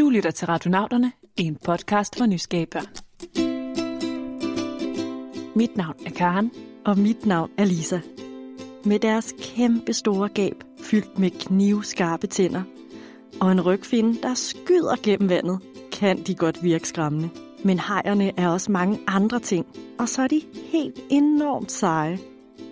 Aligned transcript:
Du 0.00 0.10
lytter 0.10 0.30
til 0.30 0.46
Radionauterne, 0.46 1.12
en 1.36 1.56
podcast 1.64 2.18
for 2.18 2.26
nysgerrige 2.26 2.66
børn. 2.66 2.86
Mit 5.54 5.76
navn 5.76 5.94
er 6.06 6.10
Karen. 6.10 6.50
Og 6.84 6.98
mit 6.98 7.26
navn 7.26 7.50
er 7.58 7.64
Lisa. 7.64 8.00
Med 8.84 8.98
deres 8.98 9.34
kæmpe 9.38 9.92
store 9.92 10.28
gab, 10.28 10.64
fyldt 10.82 11.18
med 11.18 11.30
knivskarpe 11.30 12.26
tænder, 12.26 12.62
og 13.40 13.52
en 13.52 13.60
rygfinde, 13.60 14.22
der 14.22 14.34
skyder 14.34 14.96
gennem 15.02 15.28
vandet, 15.28 15.60
kan 15.92 16.22
de 16.22 16.34
godt 16.34 16.64
virke 16.64 16.88
skræmmende. 16.88 17.30
Men 17.64 17.78
hejerne 17.78 18.32
er 18.36 18.48
også 18.48 18.72
mange 18.72 19.00
andre 19.06 19.40
ting, 19.40 19.66
og 19.98 20.08
så 20.08 20.22
er 20.22 20.26
de 20.26 20.42
helt 20.72 21.00
enormt 21.10 21.72
seje. 21.72 22.18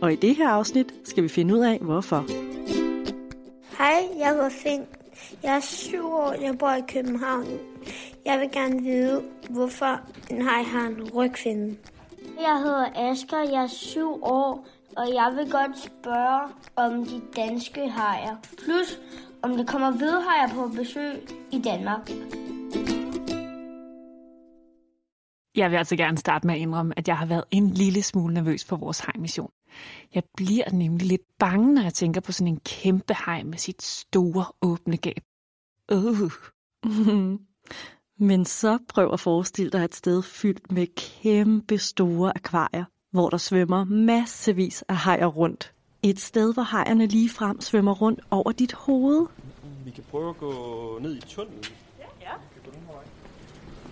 Og 0.01 0.13
i 0.13 0.17
det 0.17 0.37
her 0.37 0.49
afsnit 0.49 0.95
skal 1.05 1.23
vi 1.23 1.29
finde 1.29 1.55
ud 1.55 1.61
af, 1.61 1.79
hvorfor. 1.79 2.25
Hej, 3.79 4.19
jeg 4.19 4.29
hedder 4.29 4.49
Finn. 4.49 4.98
Jeg 5.43 5.57
er 5.57 5.61
syv 5.61 6.07
år, 6.07 6.33
jeg 6.33 6.59
bor 6.59 6.73
i 6.73 6.83
København. 6.89 7.47
Jeg 8.25 8.41
vil 8.41 8.51
gerne 8.53 8.83
vide, 8.83 9.23
hvorfor 9.51 10.01
en 10.31 10.43
hej 10.43 10.63
har 10.63 10.87
en 10.87 11.11
rygfinde. 11.15 11.77
Jeg 12.41 12.59
hedder 12.59 13.11
Asger, 13.11 13.51
jeg 13.53 13.63
er 13.63 13.67
syv 13.67 14.23
år, 14.23 14.67
og 14.97 15.15
jeg 15.15 15.33
vil 15.37 15.51
godt 15.51 15.79
spørge 15.79 16.53
om 16.77 17.07
de 17.07 17.23
danske 17.37 17.89
hajer. 17.89 18.37
Plus 18.65 18.99
om 19.43 19.57
der 19.57 19.65
kommer 19.65 19.91
hvidhajer 19.91 20.49
på 20.55 20.69
besøg 20.69 21.29
i 21.53 21.59
Danmark. 21.59 22.11
Jeg 25.57 25.71
vil 25.71 25.77
altså 25.77 25.97
gerne 25.97 26.19
starte 26.19 26.47
med 26.47 26.55
at 26.55 26.61
indrømme, 26.61 26.95
at 26.97 27.09
jeg 27.09 27.19
har 27.19 27.27
været 27.27 27.45
en 27.51 27.71
lille 27.71 28.03
smule 28.03 28.35
nervøs 28.35 28.65
for 28.65 28.77
vores 28.77 29.01
hejmission. 29.01 29.51
Jeg 30.15 30.23
bliver 30.37 30.71
nemlig 30.73 31.07
lidt 31.07 31.39
bange, 31.39 31.75
når 31.75 31.83
jeg 31.83 31.95
tænker 31.95 32.21
på 32.21 32.33
sådan 32.33 32.49
en 32.49 32.61
kæmpe 32.61 33.15
hej 33.27 33.43
med 33.43 33.59
sit 33.59 33.83
store 33.83 34.45
åbne 34.63 34.97
gab. 34.97 35.23
Uh. 35.93 36.33
Men 38.21 38.45
så 38.45 38.79
prøv 38.89 39.13
at 39.13 39.21
forestille 39.21 39.71
dig 39.71 39.85
et 39.85 39.95
sted 39.95 40.23
fyldt 40.23 40.73
med 40.73 40.87
kæmpe 40.97 41.79
store 41.79 42.33
akvarier, 42.37 42.85
hvor 43.11 43.29
der 43.29 43.37
svømmer 43.37 43.85
massevis 43.85 44.85
af 44.89 44.97
hajer 44.97 45.27
rundt. 45.27 45.73
Et 46.03 46.21
sted, 46.21 46.55
hvor 46.55 46.63
hajerne 46.63 47.07
lige 47.07 47.29
frem 47.29 47.61
svømmer 47.61 47.95
rundt 47.95 48.21
over 48.31 48.53
dit 48.53 48.73
hoved. 48.73 49.27
Vi 49.85 49.91
kan 49.91 50.05
prøve 50.11 50.31
at 50.31 50.37
gå 50.37 50.99
ned 51.03 51.17
i 51.17 51.21
tunnelen. 51.21 51.65
Ja, 51.99 52.05
ja. 52.21 52.33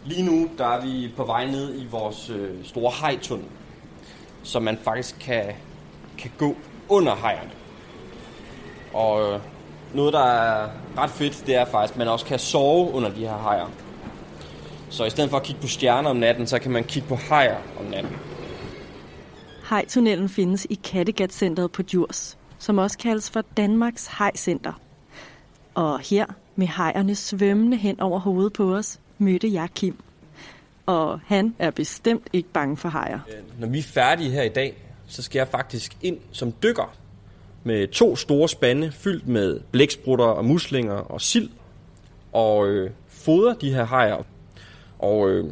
Lige 0.04 0.22
nu 0.22 0.50
der 0.58 0.66
er 0.66 0.86
vi 0.86 1.12
på 1.16 1.24
vej 1.24 1.46
ned 1.46 1.82
i 1.82 1.86
vores 1.86 2.30
øh, 2.30 2.64
store 2.64 2.90
hajtunnel, 2.90 3.48
så 4.42 4.60
man 4.60 4.78
faktisk 4.78 5.16
kan, 5.20 5.54
kan 6.18 6.30
gå 6.38 6.56
under 6.88 7.14
hajerne. 7.14 7.50
Og 8.92 9.32
øh, 9.32 9.40
noget, 9.94 10.12
der 10.12 10.24
er 10.24 10.68
ret 10.98 11.10
fedt, 11.10 11.46
det 11.46 11.54
er 11.54 11.64
faktisk, 11.64 11.94
at 11.94 11.98
man 11.98 12.08
også 12.08 12.26
kan 12.26 12.38
sove 12.38 12.92
under 12.92 13.10
de 13.10 13.20
her 13.20 13.38
hajer. 13.38 13.66
Så 14.90 15.04
i 15.04 15.10
stedet 15.10 15.30
for 15.30 15.36
at 15.36 15.42
kigge 15.42 15.60
på 15.60 15.66
stjerner 15.66 16.10
om 16.10 16.16
natten, 16.16 16.46
så 16.46 16.58
kan 16.58 16.70
man 16.70 16.84
kigge 16.84 17.08
på 17.08 17.14
hajer 17.14 17.56
om 17.78 17.84
natten. 17.84 18.16
Hajtunnelen 19.62 20.28
findes 20.28 20.66
i 20.70 20.74
Kattegat-centret 20.74 21.72
på 21.72 21.82
Djurs, 21.82 22.38
som 22.58 22.78
også 22.78 22.98
kaldes 22.98 23.30
for 23.30 23.44
Danmarks 23.56 24.06
Hajcenter. 24.06 24.72
Og 25.74 26.00
her, 26.00 26.26
med 26.56 26.66
hajerne 26.66 27.14
svømmende 27.14 27.76
hen 27.76 28.00
over 28.00 28.18
hovedet 28.18 28.52
på 28.52 28.74
os, 28.74 29.00
mødte 29.18 29.52
jeg 29.52 29.68
Kim. 29.74 29.96
Og 30.86 31.20
han 31.26 31.54
er 31.58 31.70
bestemt 31.70 32.28
ikke 32.32 32.48
bange 32.48 32.76
for 32.76 32.88
hajer. 32.88 33.18
Når 33.58 33.68
vi 33.68 33.78
er 33.78 33.82
færdige 33.82 34.30
her 34.30 34.42
i 34.42 34.48
dag, 34.48 34.74
så 35.06 35.22
skal 35.22 35.38
jeg 35.38 35.48
faktisk 35.48 35.96
ind 36.02 36.18
som 36.32 36.52
dykker 36.62 36.96
med 37.64 37.88
to 37.88 38.16
store 38.16 38.48
spande 38.48 38.92
fyldt 38.92 39.28
med 39.28 39.60
blæksprutter 39.72 40.24
og 40.24 40.44
muslinger 40.44 40.94
og 40.94 41.20
sild 41.20 41.48
og 42.32 42.68
øh, 42.68 42.90
fodre 43.08 43.56
de 43.60 43.74
her 43.74 43.84
hajer. 43.84 44.22
Og 44.98 45.30
øh, 45.30 45.44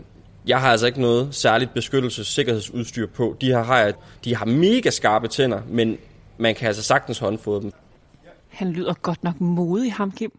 jeg 0.47 0.61
har 0.61 0.71
altså 0.71 0.87
ikke 0.87 1.01
noget 1.01 1.35
særligt 1.35 1.75
beskyttelsessikkerhedsudstyr 1.75 3.07
på. 3.07 3.37
De 3.41 3.47
her 3.47 3.63
hajer, 3.63 3.93
de 4.25 4.37
har 4.37 4.47
mega 4.47 4.91
skarpe 4.91 5.29
tænder, 5.29 5.63
men 5.69 5.99
man 6.39 6.55
kan 6.55 6.67
altså 6.67 6.83
sagtens 6.83 7.19
håndfodre 7.19 7.63
dem. 7.63 7.73
Han 8.49 8.71
lyder 8.71 8.95
godt 8.95 9.25
nok 9.25 9.41
modig, 9.41 9.93
ham 9.93 10.13
Kim. 10.13 10.39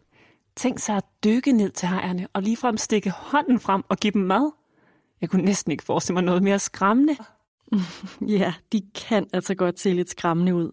Tænk 0.55 0.79
sig 0.79 0.95
at 0.95 1.03
dykke 1.23 1.51
ned 1.51 1.71
til 1.71 1.87
hajerne 1.87 2.27
og 2.33 2.41
ligefrem 2.41 2.77
stikke 2.77 3.09
hånden 3.09 3.59
frem 3.59 3.83
og 3.89 3.97
give 3.97 4.11
dem 4.11 4.21
mad. 4.21 4.51
Jeg 5.21 5.29
kunne 5.29 5.45
næsten 5.45 5.71
ikke 5.71 5.83
forestille 5.83 6.13
mig 6.13 6.23
noget 6.23 6.43
mere 6.43 6.59
skræmmende. 6.59 7.15
Ja, 8.39 8.53
de 8.71 8.81
kan 8.95 9.27
altså 9.33 9.55
godt 9.55 9.79
se 9.79 9.93
lidt 9.93 10.09
skræmmende 10.09 10.55
ud. 10.55 10.71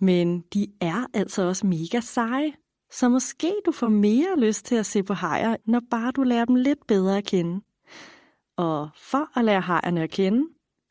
Men 0.00 0.40
de 0.54 0.66
er 0.80 1.06
altså 1.14 1.42
også 1.42 1.66
mega 1.66 2.00
seje. 2.00 2.52
Så 2.92 3.08
måske 3.08 3.54
du 3.66 3.72
får 3.72 3.88
mere 3.88 4.34
lyst 4.38 4.64
til 4.64 4.74
at 4.74 4.86
se 4.86 5.02
på 5.02 5.14
hajer, 5.14 5.56
når 5.66 5.80
bare 5.90 6.12
du 6.12 6.22
lærer 6.22 6.44
dem 6.44 6.56
lidt 6.56 6.86
bedre 6.88 7.18
at 7.18 7.24
kende. 7.24 7.60
Og 8.56 8.88
for 8.96 9.38
at 9.38 9.44
lære 9.44 9.60
hajerne 9.60 10.02
at 10.02 10.10
kende, 10.10 10.42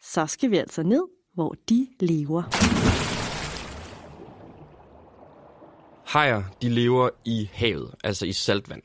så 0.02 0.26
skal 0.26 0.52
vi 0.52 0.58
altså 0.58 0.84
ned, 0.84 1.04
hvor 1.34 1.56
de 1.70 1.88
lever. 2.00 2.44
Hajer, 6.08 6.44
de 6.62 6.70
lever 6.70 7.10
i 7.26 7.50
havet, 7.54 7.96
altså 8.04 8.26
i 8.26 8.32
saltvand. 8.32 8.82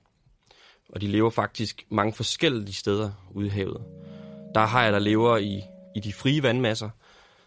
Og 0.88 1.00
de 1.00 1.06
lever 1.06 1.30
faktisk 1.30 1.86
mange 1.90 2.12
forskellige 2.12 2.74
steder 2.74 3.10
ude 3.34 3.46
i 3.46 3.50
havet. 3.50 3.82
Der 4.54 4.60
er 4.60 4.66
hajer, 4.66 4.90
der 4.90 4.98
lever 4.98 5.36
i, 5.36 5.60
i 5.96 6.00
de 6.00 6.12
frie 6.12 6.42
vandmasser. 6.42 6.90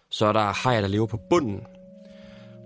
Så 0.10 0.26
er 0.26 0.32
der 0.32 0.40
hajer, 0.40 0.82
der 0.82 0.88
lever 0.88 1.06
på 1.06 1.20
bunden. 1.30 1.62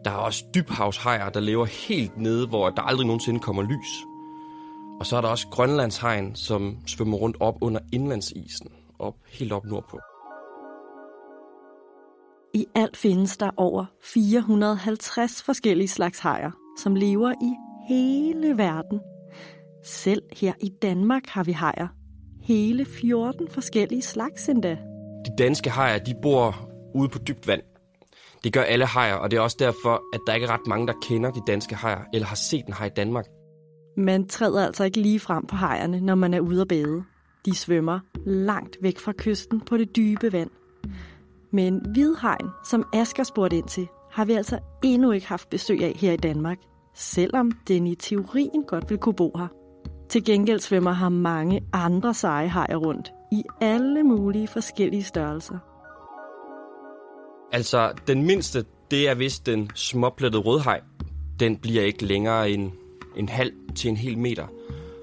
Der 0.05 0.11
er 0.11 0.15
også 0.15 0.43
dybhavshajer, 0.55 1.29
der 1.29 1.39
lever 1.39 1.65
helt 1.65 2.17
nede, 2.17 2.47
hvor 2.47 2.69
der 2.69 2.81
aldrig 2.81 3.07
nogensinde 3.07 3.39
kommer 3.39 3.63
lys. 3.63 3.91
Og 4.99 5.05
så 5.05 5.17
er 5.17 5.21
der 5.21 5.27
også 5.27 5.47
grønlandshajen, 5.47 6.35
som 6.35 6.77
svømmer 6.87 7.17
rundt 7.17 7.37
op 7.39 7.55
under 7.61 7.79
indlandsisen, 7.93 8.71
op 8.99 9.15
helt 9.25 9.51
op 9.51 9.65
nordpå. 9.65 9.99
I 12.53 12.65
alt 12.75 12.97
findes 12.97 13.37
der 13.37 13.51
over 13.57 13.85
450 14.03 15.43
forskellige 15.43 15.87
slags 15.87 16.19
hajer, 16.19 16.51
som 16.79 16.95
lever 16.95 17.31
i 17.31 17.53
hele 17.93 18.57
verden. 18.57 18.99
Selv 19.85 20.21
her 20.31 20.53
i 20.61 20.69
Danmark 20.81 21.27
har 21.27 21.43
vi 21.43 21.51
hajer. 21.51 21.87
Hele 22.41 22.85
14 22.85 23.47
forskellige 23.49 24.01
slags 24.01 24.49
endda. 24.49 24.77
De 25.25 25.31
danske 25.37 25.69
hajer, 25.69 25.97
de 25.97 26.15
bor 26.21 26.69
ude 26.95 27.09
på 27.09 27.19
dybt 27.27 27.47
vand. 27.47 27.61
Det 28.43 28.53
gør 28.53 28.61
alle 28.61 28.85
hajer, 28.85 29.15
og 29.15 29.31
det 29.31 29.37
er 29.37 29.41
også 29.41 29.57
derfor, 29.59 30.01
at 30.13 30.19
der 30.27 30.33
ikke 30.33 30.47
er 30.47 30.51
ret 30.51 30.67
mange, 30.67 30.87
der 30.87 30.93
kender 31.01 31.31
de 31.31 31.41
danske 31.47 31.75
hajer, 31.75 32.01
eller 32.13 32.27
har 32.27 32.35
set 32.35 32.65
en 32.67 32.73
haj 32.73 32.87
i 32.87 32.89
Danmark. 32.89 33.25
Man 33.97 34.27
træder 34.27 34.65
altså 34.65 34.83
ikke 34.83 35.01
lige 35.01 35.19
frem 35.19 35.45
på 35.45 35.55
hajerne, 35.55 36.01
når 36.01 36.15
man 36.15 36.33
er 36.33 36.39
ude 36.39 36.61
at 36.61 36.67
bade. 36.67 37.03
De 37.45 37.55
svømmer 37.55 37.99
langt 38.25 38.77
væk 38.81 38.99
fra 38.99 39.13
kysten 39.17 39.61
på 39.61 39.77
det 39.77 39.95
dybe 39.95 40.33
vand. 40.33 40.49
Men 41.51 41.81
hvidhajen, 41.93 42.49
som 42.65 42.85
Asger 42.93 43.23
spurgte 43.23 43.57
ind 43.57 43.67
til, 43.67 43.87
har 44.11 44.25
vi 44.25 44.33
altså 44.33 44.59
endnu 44.83 45.11
ikke 45.11 45.27
haft 45.27 45.49
besøg 45.49 45.83
af 45.83 45.93
her 45.95 46.11
i 46.11 46.17
Danmark, 46.17 46.57
selvom 46.95 47.51
den 47.67 47.87
i 47.87 47.95
teorien 47.95 48.63
godt 48.67 48.89
vil 48.89 48.97
kunne 48.97 49.15
bo 49.15 49.31
her. 49.37 49.47
Til 50.09 50.25
gengæld 50.25 50.59
svømmer 50.59 50.91
har 50.91 51.09
mange 51.09 51.61
andre 51.73 52.13
seje 52.13 52.47
hajer 52.47 52.75
rundt, 52.75 53.11
i 53.33 53.43
alle 53.61 54.03
mulige 54.03 54.47
forskellige 54.47 55.03
størrelser. 55.03 55.57
Altså, 57.51 57.93
den 58.07 58.23
mindste, 58.25 58.65
det 58.91 59.09
er 59.09 59.15
vist 59.15 59.45
den 59.45 59.71
småplettede 59.75 60.43
rødhaj. 60.43 60.81
Den 61.39 61.57
bliver 61.57 61.83
ikke 61.83 62.05
længere 62.05 62.49
end 62.49 62.71
en 63.15 63.29
halv 63.29 63.53
til 63.75 63.89
en 63.89 63.97
hel 63.97 64.17
meter. 64.17 64.47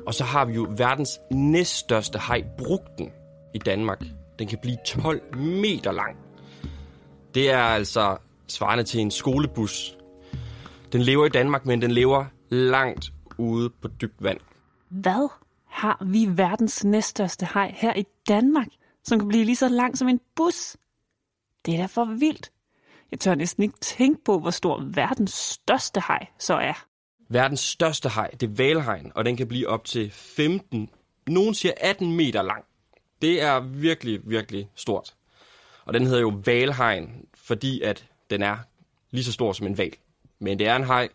Og 0.07 0.15
så 0.15 0.25
har 0.25 0.45
vi 0.45 0.53
jo 0.53 0.67
verdens 0.77 1.19
næststørste 1.31 2.19
haj, 2.19 2.45
brugten, 2.59 3.11
i 3.55 3.59
Danmark. 3.59 4.05
Den 4.39 4.49
kan 4.49 4.59
blive 4.63 4.77
12 4.87 5.37
meter 5.37 5.93
lang. 5.93 6.17
Det 7.35 7.51
er 7.51 7.63
altså 7.63 8.17
svarende 8.49 8.85
til 8.85 9.01
en 9.01 9.11
skolebus. 9.11 9.97
Den 10.93 11.03
lever 11.03 11.27
i 11.27 11.29
Danmark, 11.29 11.67
men 11.67 11.83
den 11.83 11.91
lever 11.91 12.25
langt 12.51 13.13
ude 13.39 13.71
på 13.83 13.89
dybt 13.89 14.23
vand. 14.23 14.39
Hvad 14.89 15.29
har 15.71 16.05
vi 16.07 16.29
verdens 16.31 16.85
næststørste 16.85 17.47
haj 17.47 17.75
her 17.77 17.95
i 17.97 18.05
Danmark, 18.29 18.69
som 19.05 19.19
kan 19.19 19.29
blive 19.29 19.45
lige 19.45 19.57
så 19.57 19.69
lang 19.69 19.99
som 19.99 20.09
en 20.09 20.21
bus? 20.35 20.77
Det 21.67 21.75
er 21.75 21.79
da 21.79 21.87
for 21.87 22.05
vildt. 22.05 22.53
Jeg 23.11 23.21
tør 23.21 23.35
næsten 23.35 23.63
ikke 23.63 23.79
tænke 23.81 24.25
på, 24.25 24.39
hvor 24.39 24.51
stor 24.51 24.83
verdens 24.95 25.33
største 25.33 26.01
haj 26.01 26.27
så 26.39 26.55
er. 26.55 26.87
Verdens 27.29 27.61
største 27.61 28.09
haj, 28.09 28.31
det 28.31 28.51
er 28.51 28.55
valhajen, 28.55 29.13
og 29.15 29.25
den 29.25 29.37
kan 29.37 29.49
blive 29.49 29.69
op 29.69 29.85
til 29.85 30.11
15, 30.11 30.91
nogen 31.27 31.55
siger 31.55 31.75
18 31.81 32.17
meter 32.17 32.43
lang. 32.43 32.65
Det 33.23 33.43
er 33.43 33.61
virkelig, 33.61 34.21
virkelig 34.25 34.71
stort. 34.75 35.15
Og 35.85 35.95
den 35.95 36.07
hedder 36.07 36.21
jo 36.21 36.33
valhajen, 36.45 37.25
fordi 37.35 37.81
at 37.83 38.07
den 38.31 38.43
er 38.43 38.59
lige 39.11 39.25
så 39.25 39.33
stor 39.33 39.53
som 39.53 39.67
en 39.67 39.79
val. 39.79 39.93
Men 40.39 40.59
det 40.59 40.67
er 40.67 40.77
en 40.77 40.85
haj, 40.85 41.09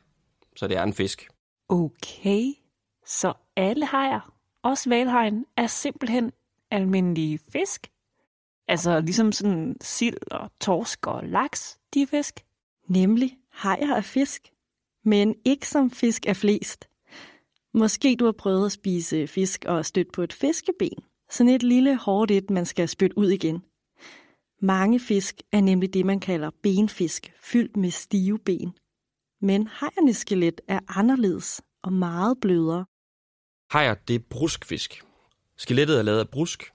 så 0.55 0.67
det 0.67 0.77
er 0.77 0.83
en 0.83 0.93
fisk. 0.93 1.27
Okay, 1.69 2.53
så 3.05 3.33
alle 3.55 3.85
hajer, 3.85 4.34
også 4.65 4.89
valhajen, 4.89 5.45
er 5.57 5.67
simpelthen 5.67 6.31
almindelige 6.71 7.39
fisk? 7.49 7.87
Altså 8.67 8.99
ligesom 8.99 9.31
sådan 9.31 9.77
sild 9.81 10.31
og 10.31 10.51
torsk 10.61 11.07
og 11.07 11.23
laks, 11.23 11.79
de 11.93 12.01
er 12.01 12.05
fisk? 12.07 12.45
Nemlig 12.87 13.37
hajer 13.51 13.95
er 13.95 14.01
fisk, 14.01 14.51
men 15.03 15.35
ikke 15.45 15.67
som 15.67 15.91
fisk 15.91 16.25
er 16.25 16.33
flest. 16.33 16.89
Måske 17.73 18.15
du 18.19 18.25
har 18.25 18.31
prøvet 18.31 18.65
at 18.65 18.71
spise 18.71 19.27
fisk 19.27 19.65
og 19.67 19.85
stødt 19.85 20.11
på 20.11 20.21
et 20.21 20.33
fiskeben. 20.33 21.03
Sådan 21.29 21.53
et 21.53 21.63
lille 21.63 21.97
hårdt 21.97 22.31
et, 22.31 22.49
man 22.49 22.65
skal 22.65 22.89
spytte 22.89 23.17
ud 23.17 23.29
igen. 23.29 23.63
Mange 24.61 24.99
fisk 24.99 25.41
er 25.51 25.61
nemlig 25.61 25.93
det, 25.93 26.05
man 26.05 26.19
kalder 26.19 26.51
benfisk, 26.63 27.33
fyldt 27.41 27.77
med 27.77 27.91
stive 27.91 28.39
ben. 28.39 28.73
Men 29.41 29.67
hajernes 29.67 30.17
skelet 30.17 30.61
er 30.67 30.79
anderledes 30.87 31.61
og 31.83 31.93
meget 31.93 32.37
blødere. 32.41 32.85
Hajer, 33.69 33.93
det 33.93 34.15
er 34.15 34.19
bruskfisk. 34.29 35.03
Skelettet 35.57 35.99
er 35.99 36.01
lavet 36.01 36.19
af 36.19 36.29
brusk. 36.29 36.71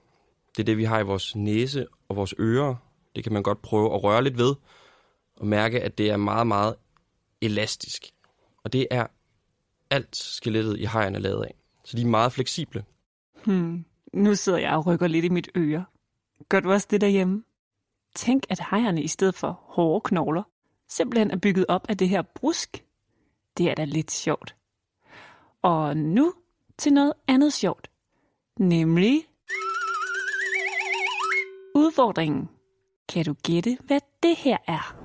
Det 0.57 0.63
er 0.63 0.65
det, 0.65 0.77
vi 0.77 0.83
har 0.83 0.99
i 0.99 1.03
vores 1.03 1.35
næse 1.35 1.87
og 2.09 2.15
vores 2.15 2.33
ører. 2.39 2.75
Det 3.15 3.23
kan 3.23 3.33
man 3.33 3.43
godt 3.43 3.61
prøve 3.61 3.93
at 3.93 4.03
røre 4.03 4.23
lidt 4.23 4.37
ved 4.37 4.55
og 5.35 5.47
mærke, 5.47 5.81
at 5.81 5.97
det 5.97 6.09
er 6.09 6.17
meget, 6.17 6.47
meget 6.47 6.75
elastisk. 7.41 8.05
Og 8.63 8.73
det 8.73 8.87
er 8.91 9.07
alt 9.89 10.15
skelettet 10.15 10.79
i 10.79 10.83
hajen 10.83 11.15
er 11.15 11.19
lavet 11.19 11.43
af. 11.43 11.55
Så 11.85 11.97
de 11.97 12.01
er 12.01 12.05
meget 12.05 12.31
fleksible. 12.31 12.85
Hmm. 13.45 13.85
Nu 14.13 14.35
sidder 14.35 14.59
jeg 14.59 14.75
og 14.75 14.87
rykker 14.87 15.07
lidt 15.07 15.25
i 15.25 15.29
mit 15.29 15.49
øre. 15.57 15.85
Gør 16.49 16.59
du 16.59 16.71
også 16.71 16.87
det 16.91 17.01
derhjemme? 17.01 17.43
Tænk, 18.15 18.43
at 18.49 18.59
hajerne 18.59 19.03
i 19.03 19.07
stedet 19.07 19.35
for 19.35 19.59
hårde 19.63 20.01
knogler 20.01 20.43
simpelthen 20.89 21.31
er 21.31 21.37
bygget 21.37 21.65
op 21.67 21.85
af 21.89 21.97
det 21.97 22.09
her 22.09 22.21
brusk. 22.21 22.85
Det 23.57 23.69
er 23.69 23.75
da 23.75 23.83
lidt 23.83 24.11
sjovt. 24.11 24.55
Og 25.61 25.97
nu 25.97 26.33
til 26.81 26.93
noget 26.93 27.13
andet 27.27 27.53
sjovt. 27.53 27.89
Nemlig 28.59 29.25
udfordringen. 31.75 32.49
Kan 33.09 33.25
du 33.25 33.33
gætte, 33.43 33.77
hvad 33.87 33.99
det 34.23 34.35
her 34.37 34.57
er? 34.67 34.95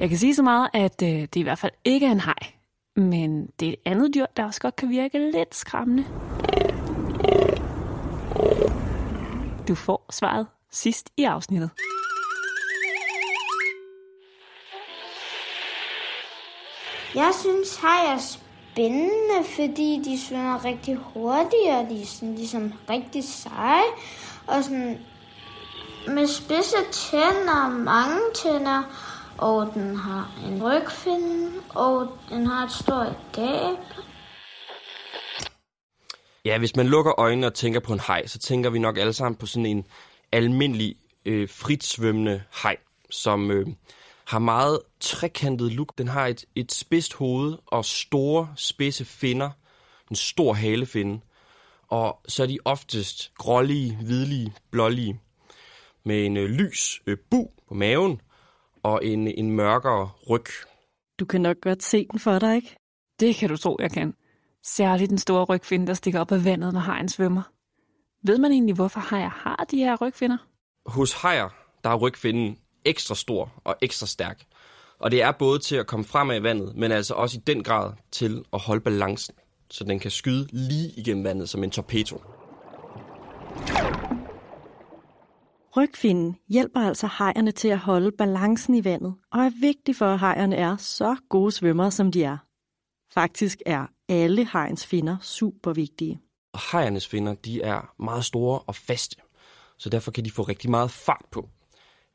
Jeg 0.00 0.08
kan 0.08 0.18
sige 0.18 0.34
så 0.34 0.42
meget, 0.42 0.68
at 0.72 1.02
øh, 1.02 1.08
det 1.08 1.36
i 1.36 1.42
hvert 1.42 1.58
fald 1.58 1.72
ikke 1.84 2.06
er 2.06 2.12
en 2.12 2.20
haj. 2.20 2.52
Men 2.96 3.46
det 3.60 3.68
er 3.68 3.72
et 3.72 3.78
andet 3.84 4.14
dyr, 4.14 4.26
der 4.36 4.44
også 4.44 4.60
godt 4.60 4.76
kan 4.76 4.88
virke 4.88 5.30
lidt 5.30 5.54
skræmmende. 5.54 6.04
Du 9.68 9.74
får 9.74 10.06
svaret 10.10 10.46
sidst 10.70 11.10
i 11.16 11.24
afsnittet. 11.24 11.70
Jeg 17.14 17.32
synes, 17.40 17.76
hej 17.76 18.14
er 18.14 18.18
spændende, 18.18 19.44
fordi 19.44 20.02
de 20.04 20.20
svømmer 20.20 20.64
rigtig 20.64 20.96
hurtigt, 20.96 21.70
og 21.72 21.86
de 21.90 22.02
er 22.02 22.06
sådan, 22.06 22.34
ligesom 22.34 22.72
rigtig 22.90 23.24
seje. 23.24 23.90
Og 24.46 24.64
sådan 24.64 24.98
med 26.06 26.26
spidse 26.26 26.76
tænder, 26.92 27.68
mange 27.68 28.20
tænder, 28.34 28.82
og 29.38 29.70
den 29.74 29.96
har 29.96 30.30
en 30.46 30.64
rygfinde, 30.64 31.50
og 31.68 32.18
den 32.28 32.46
har 32.46 32.64
et 32.64 32.72
stort 32.72 33.16
gab. 33.32 33.78
Ja, 36.44 36.58
hvis 36.58 36.76
man 36.76 36.86
lukker 36.86 37.20
øjnene 37.20 37.46
og 37.46 37.54
tænker 37.54 37.80
på 37.80 37.92
en 37.92 38.00
haj, 38.00 38.26
så 38.26 38.38
tænker 38.38 38.70
vi 38.70 38.78
nok 38.78 38.98
alle 38.98 39.12
sammen 39.12 39.36
på 39.36 39.46
sådan 39.46 39.66
en 39.66 39.86
almindelig 40.32 40.96
øh, 41.26 41.48
fritsvømmende 41.48 42.42
haj, 42.52 42.76
som 43.10 43.50
øh, 43.50 43.66
har 44.30 44.38
meget 44.38 44.80
trekantet 45.00 45.72
look. 45.72 45.98
Den 45.98 46.08
har 46.08 46.26
et, 46.26 46.44
et 46.54 46.72
spidst 46.72 47.14
hoved 47.14 47.56
og 47.66 47.84
store, 47.84 48.52
spidse 48.56 49.04
finner. 49.04 49.50
En 50.10 50.16
stor 50.16 50.52
halefinde. 50.52 51.20
Og 51.88 52.20
så 52.28 52.42
er 52.42 52.46
de 52.46 52.58
oftest 52.64 53.32
grålige, 53.38 53.96
hvidlige, 53.96 54.54
blålige. 54.70 55.20
Med 56.04 56.26
en 56.26 56.36
øh, 56.36 56.50
lys 56.50 57.02
øh, 57.06 57.16
bu 57.30 57.50
på 57.68 57.74
maven 57.74 58.20
og 58.82 59.04
en, 59.04 59.26
en 59.26 59.50
mørkere 59.50 60.10
ryg. 60.30 60.44
Du 61.20 61.24
kan 61.24 61.40
nok 61.40 61.56
godt 61.62 61.82
se 61.82 62.06
den 62.10 62.18
for 62.18 62.38
dig, 62.38 62.56
ikke? 62.56 62.76
Det 63.20 63.36
kan 63.36 63.48
du 63.48 63.56
tro, 63.56 63.76
jeg 63.80 63.90
kan. 63.90 64.14
Særligt 64.64 65.10
den 65.10 65.18
store 65.18 65.44
rygfinde, 65.44 65.86
der 65.86 65.94
stikker 65.94 66.20
op 66.20 66.32
af 66.32 66.44
vandet, 66.44 66.72
når 66.72 66.80
hajen 66.80 67.08
svømmer. 67.08 67.42
Ved 68.26 68.38
man 68.38 68.52
egentlig, 68.52 68.74
hvorfor 68.74 69.00
hajer 69.00 69.30
har 69.30 69.66
de 69.70 69.76
her 69.76 69.96
rygfinder? 70.00 70.36
Hos 70.86 71.12
hajer, 71.12 71.48
der 71.84 71.90
er 71.90 71.96
rygfinden 71.96 72.58
ekstra 72.84 73.14
stor 73.14 73.52
og 73.64 73.76
ekstra 73.82 74.06
stærk. 74.06 74.44
Og 74.98 75.10
det 75.10 75.22
er 75.22 75.32
både 75.32 75.58
til 75.58 75.76
at 75.76 75.86
komme 75.86 76.04
frem 76.04 76.30
af 76.30 76.42
vandet, 76.42 76.76
men 76.76 76.92
altså 76.92 77.14
også 77.14 77.38
i 77.38 77.40
den 77.46 77.62
grad 77.62 77.92
til 78.12 78.44
at 78.52 78.60
holde 78.60 78.80
balancen, 78.80 79.34
så 79.70 79.84
den 79.84 79.98
kan 79.98 80.10
skyde 80.10 80.48
lige 80.52 80.92
igennem 80.96 81.24
vandet 81.24 81.48
som 81.48 81.64
en 81.64 81.70
torpedo. 81.70 82.22
Rygfinden 85.76 86.36
hjælper 86.48 86.80
altså 86.80 87.06
hajerne 87.06 87.52
til 87.52 87.68
at 87.68 87.78
holde 87.78 88.12
balancen 88.12 88.74
i 88.74 88.84
vandet, 88.84 89.14
og 89.32 89.40
er 89.40 89.50
vigtig 89.60 89.96
for, 89.96 90.06
at 90.06 90.18
hajerne 90.18 90.56
er 90.56 90.76
så 90.76 91.16
gode 91.28 91.52
svømmere, 91.52 91.90
som 91.90 92.12
de 92.12 92.24
er. 92.24 92.38
Faktisk 93.14 93.62
er 93.66 93.86
alle 94.08 94.44
hajens 94.44 94.86
finder 94.86 95.16
super 95.22 95.72
vigtige. 95.72 96.20
Og 96.52 96.60
hajernes 96.60 97.08
finner, 97.08 97.34
de 97.34 97.62
er 97.62 97.94
meget 98.02 98.24
store 98.24 98.58
og 98.58 98.74
faste, 98.74 99.16
så 99.78 99.90
derfor 99.90 100.10
kan 100.10 100.24
de 100.24 100.30
få 100.30 100.42
rigtig 100.42 100.70
meget 100.70 100.90
fart 100.90 101.24
på. 101.30 101.48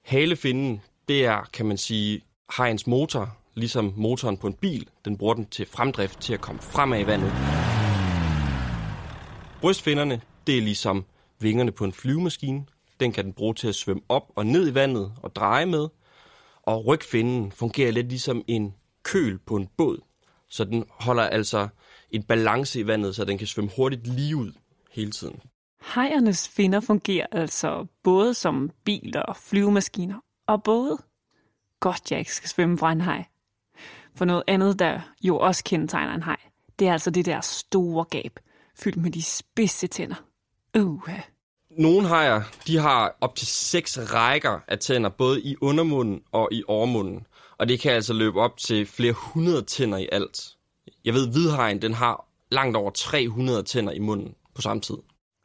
Halefinden, 0.05 0.81
det 1.07 1.25
er, 1.25 1.49
kan 1.53 1.65
man 1.65 1.77
sige, 1.77 2.21
hajens 2.49 2.87
motor, 2.87 3.37
ligesom 3.53 3.93
motoren 3.95 4.37
på 4.37 4.47
en 4.47 4.53
bil. 4.53 4.89
Den 5.05 5.17
bruger 5.17 5.33
den 5.33 5.45
til 5.45 5.65
fremdrift, 5.65 6.21
til 6.21 6.33
at 6.33 6.41
komme 6.41 6.61
fremad 6.61 6.99
i 6.99 7.07
vandet. 7.07 7.31
Brystfinderne, 9.61 10.21
det 10.47 10.57
er 10.57 10.61
ligesom 10.61 11.05
vingerne 11.39 11.71
på 11.71 11.85
en 11.85 11.93
flyvemaskine. 11.93 12.65
Den 12.99 13.11
kan 13.11 13.25
den 13.25 13.33
bruge 13.33 13.53
til 13.53 13.67
at 13.67 13.75
svømme 13.75 14.03
op 14.09 14.31
og 14.35 14.45
ned 14.45 14.71
i 14.71 14.73
vandet 14.73 15.13
og 15.21 15.35
dreje 15.35 15.65
med. 15.65 15.87
Og 16.63 16.85
rygfinden 16.85 17.51
fungerer 17.51 17.91
lidt 17.91 18.09
ligesom 18.09 18.43
en 18.47 18.73
køl 19.03 19.39
på 19.39 19.55
en 19.55 19.69
båd. 19.77 19.99
Så 20.49 20.63
den 20.63 20.83
holder 20.89 21.23
altså 21.23 21.67
en 22.11 22.23
balance 22.23 22.79
i 22.79 22.87
vandet, 22.87 23.15
så 23.15 23.25
den 23.25 23.37
kan 23.37 23.47
svømme 23.47 23.71
hurtigt 23.77 24.07
lige 24.07 24.35
ud 24.35 24.51
hele 24.91 25.11
tiden. 25.11 25.39
Hejernes 25.93 26.47
finder 26.47 26.79
fungerer 26.79 27.27
altså 27.31 27.85
både 28.03 28.33
som 28.33 28.71
biler 28.83 29.21
og 29.21 29.37
flyvemaskiner, 29.37 30.19
og 30.47 30.63
både. 30.63 30.97
Godt, 31.79 32.11
jeg 32.11 32.19
ikke 32.19 32.33
skal 32.33 32.49
svømme 32.49 32.77
fra 32.77 32.91
en 32.91 33.01
hej. 33.01 33.25
For 34.15 34.25
noget 34.25 34.43
andet, 34.47 34.79
der 34.79 34.99
jo 35.21 35.37
også 35.37 35.63
kendetegner 35.63 36.13
en 36.13 36.23
haj, 36.23 36.37
det 36.79 36.87
er 36.87 36.91
altså 36.91 37.09
det 37.09 37.25
der 37.25 37.41
store 37.41 38.05
gab, 38.05 38.39
fyldt 38.75 38.97
med 38.97 39.11
de 39.11 39.23
spidse 39.23 39.87
tænder. 39.87 40.15
Uh. 40.77 41.09
Nogle 41.77 42.07
hajer, 42.07 42.41
de 42.67 42.77
har 42.77 43.17
op 43.21 43.35
til 43.35 43.47
seks 43.47 43.99
rækker 44.13 44.59
af 44.67 44.79
tænder, 44.79 45.09
både 45.09 45.41
i 45.41 45.55
undermunden 45.61 46.21
og 46.31 46.49
i 46.51 46.63
overmunden. 46.67 47.27
Og 47.57 47.67
det 47.67 47.79
kan 47.79 47.91
altså 47.91 48.13
løbe 48.13 48.41
op 48.41 48.57
til 48.57 48.85
flere 48.85 49.13
hundrede 49.13 49.61
tænder 49.61 49.97
i 49.97 50.07
alt. 50.11 50.39
Jeg 51.05 51.13
ved, 51.13 51.31
hvidhajen, 51.31 51.81
den 51.81 51.93
har 51.93 52.27
langt 52.51 52.77
over 52.77 52.91
300 52.91 53.63
tænder 53.63 53.93
i 53.93 53.99
munden 53.99 54.35
på 54.55 54.61
samme 54.61 54.81
tid. 54.81 54.95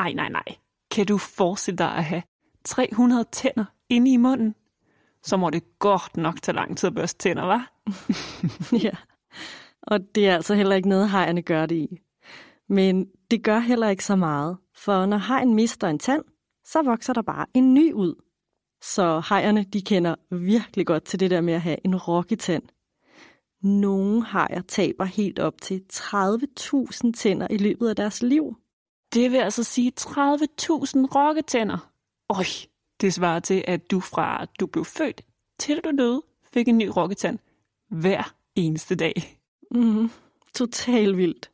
Ej, 0.00 0.12
nej, 0.12 0.28
nej. 0.28 0.56
Kan 0.90 1.06
du 1.06 1.18
forestille 1.18 1.78
dig 1.78 1.94
at 1.94 2.04
have 2.04 2.22
300 2.64 3.24
tænder 3.32 3.64
inde 3.88 4.12
i 4.12 4.16
munden? 4.16 4.54
Så 5.22 5.36
må 5.36 5.50
det 5.50 5.78
godt 5.78 6.16
nok 6.16 6.42
tage 6.42 6.56
lang 6.56 6.78
tid 6.78 6.86
at 6.86 6.94
børste 6.94 7.18
tænder, 7.18 7.44
var? 7.44 7.72
ja, 8.84 8.90
og 9.82 10.00
det 10.14 10.28
er 10.28 10.34
altså 10.34 10.54
heller 10.54 10.76
ikke 10.76 10.88
noget, 10.88 11.10
hejerne 11.10 11.42
gør 11.42 11.66
det 11.66 11.76
i. 11.76 12.00
Men 12.68 13.06
det 13.30 13.44
gør 13.44 13.58
heller 13.58 13.88
ikke 13.88 14.04
så 14.04 14.16
meget, 14.16 14.58
for 14.74 15.06
når 15.06 15.16
hejen 15.16 15.54
mister 15.54 15.88
en 15.88 15.98
tand, 15.98 16.24
så 16.64 16.82
vokser 16.82 17.12
der 17.12 17.22
bare 17.22 17.46
en 17.54 17.74
ny 17.74 17.92
ud. 17.92 18.14
Så 18.82 19.22
hejerne, 19.28 19.64
de 19.64 19.82
kender 19.82 20.14
virkelig 20.30 20.86
godt 20.86 21.04
til 21.04 21.20
det 21.20 21.30
der 21.30 21.40
med 21.40 21.54
at 21.54 21.60
have 21.60 21.76
en 21.84 21.96
rokketand. 21.96 22.62
Nogle 23.62 24.24
hajer 24.24 24.62
taber 24.68 25.04
helt 25.04 25.38
op 25.38 25.60
til 25.62 25.82
30.000 25.92 27.12
tænder 27.12 27.46
i 27.50 27.56
løbet 27.56 27.88
af 27.88 27.96
deres 27.96 28.22
liv. 28.22 28.56
Det 29.14 29.32
vil 29.32 29.38
altså 29.38 29.64
sige 29.64 29.92
30.000 30.00 30.06
rokketænder. 31.14 31.90
Øj, 32.30 32.44
det 33.00 33.14
svarer 33.14 33.40
til, 33.40 33.64
at 33.66 33.90
du 33.90 34.00
fra 34.00 34.44
du 34.60 34.66
blev 34.66 34.84
født 34.84 35.24
til 35.58 35.80
du 35.84 35.90
døde, 35.98 36.22
fik 36.52 36.68
en 36.68 36.78
ny 36.78 36.86
rokketand 36.96 37.38
hver 37.88 38.34
eneste 38.54 38.94
dag. 38.94 39.38
Mm, 39.70 40.10
total 40.54 41.16
vildt. 41.16 41.50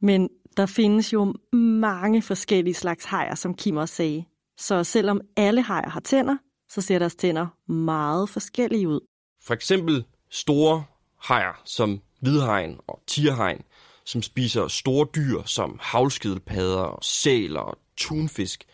Men 0.00 0.28
der 0.56 0.66
findes 0.66 1.12
jo 1.12 1.34
mange 1.52 2.22
forskellige 2.22 2.74
slags 2.74 3.04
hajer, 3.04 3.34
som 3.34 3.54
Kim 3.54 3.76
også 3.76 3.94
sagde. 3.94 4.24
Så 4.58 4.84
selvom 4.84 5.20
alle 5.36 5.62
hajer 5.62 5.88
har 5.88 6.00
tænder, 6.00 6.36
så 6.68 6.80
ser 6.80 6.98
deres 6.98 7.14
tænder 7.14 7.72
meget 7.72 8.28
forskellige 8.28 8.88
ud. 8.88 9.00
For 9.42 9.54
eksempel 9.54 10.04
store 10.30 10.84
hajer 11.20 11.62
som 11.64 12.00
hvidhajen 12.20 12.80
og 12.86 13.02
tierhajen, 13.06 13.62
som 14.04 14.22
spiser 14.22 14.68
store 14.68 15.06
dyr 15.14 15.42
som 15.44 15.78
havlskedelpadder, 15.82 16.98
sæler 17.02 17.60
og 17.60 17.78
tunfisk. 17.96 18.64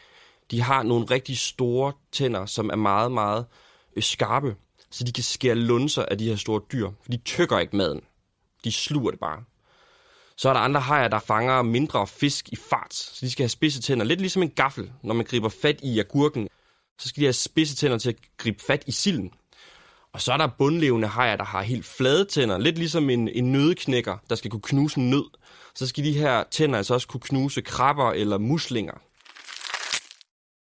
De 0.50 0.60
har 0.60 0.82
nogle 0.82 1.06
rigtig 1.10 1.38
store 1.38 1.92
tænder, 2.12 2.46
som 2.46 2.70
er 2.70 2.76
meget, 2.76 3.12
meget 3.12 3.46
øh, 3.96 4.02
skarpe, 4.02 4.56
så 4.90 5.04
de 5.04 5.12
kan 5.12 5.24
skære 5.24 5.54
lunser 5.54 6.04
af 6.04 6.18
de 6.18 6.28
her 6.28 6.36
store 6.36 6.60
dyr. 6.72 6.90
For 7.02 7.10
de 7.10 7.16
tykker 7.16 7.58
ikke 7.58 7.76
maden. 7.76 8.00
De 8.64 8.72
sluger 8.72 9.10
det 9.10 9.20
bare. 9.20 9.44
Så 10.36 10.48
er 10.48 10.52
der 10.52 10.60
andre 10.60 10.80
hajer, 10.80 11.08
der 11.08 11.18
fanger 11.18 11.62
mindre 11.62 12.06
fisk 12.06 12.48
i 12.52 12.56
fart, 12.56 12.94
så 12.94 13.26
de 13.26 13.30
skal 13.30 13.42
have 13.42 13.48
spidse 13.48 13.80
tænder. 13.80 14.04
Lidt 14.04 14.20
ligesom 14.20 14.42
en 14.42 14.50
gaffel, 14.50 14.92
når 15.02 15.14
man 15.14 15.26
griber 15.26 15.48
fat 15.48 15.80
i 15.82 15.98
agurken, 15.98 16.48
så 16.98 17.08
skal 17.08 17.20
de 17.20 17.26
have 17.26 17.32
spidse 17.32 17.76
tænder 17.76 17.98
til 17.98 18.08
at 18.08 18.16
gribe 18.36 18.62
fat 18.66 18.84
i 18.86 18.92
silden. 18.92 19.32
Og 20.18 20.22
så 20.22 20.32
er 20.32 20.36
der 20.36 20.46
bundlevende 20.58 21.08
hajer, 21.08 21.36
der 21.36 21.44
har 21.44 21.62
helt 21.62 21.84
flade 21.84 22.24
tænder, 22.24 22.58
lidt 22.58 22.78
ligesom 22.78 23.10
en, 23.10 23.28
en 23.28 23.52
nødeknækker, 23.52 24.16
der 24.30 24.34
skal 24.34 24.50
kunne 24.50 24.62
knuse 24.62 25.00
en 25.00 25.10
nød. 25.10 25.30
Så 25.74 25.86
skal 25.86 26.04
de 26.04 26.12
her 26.12 26.44
tænder 26.50 26.76
altså 26.76 26.94
også 26.94 27.08
kunne 27.08 27.20
knuse 27.20 27.60
krabber 27.60 28.12
eller 28.12 28.38
muslinger. 28.38 28.92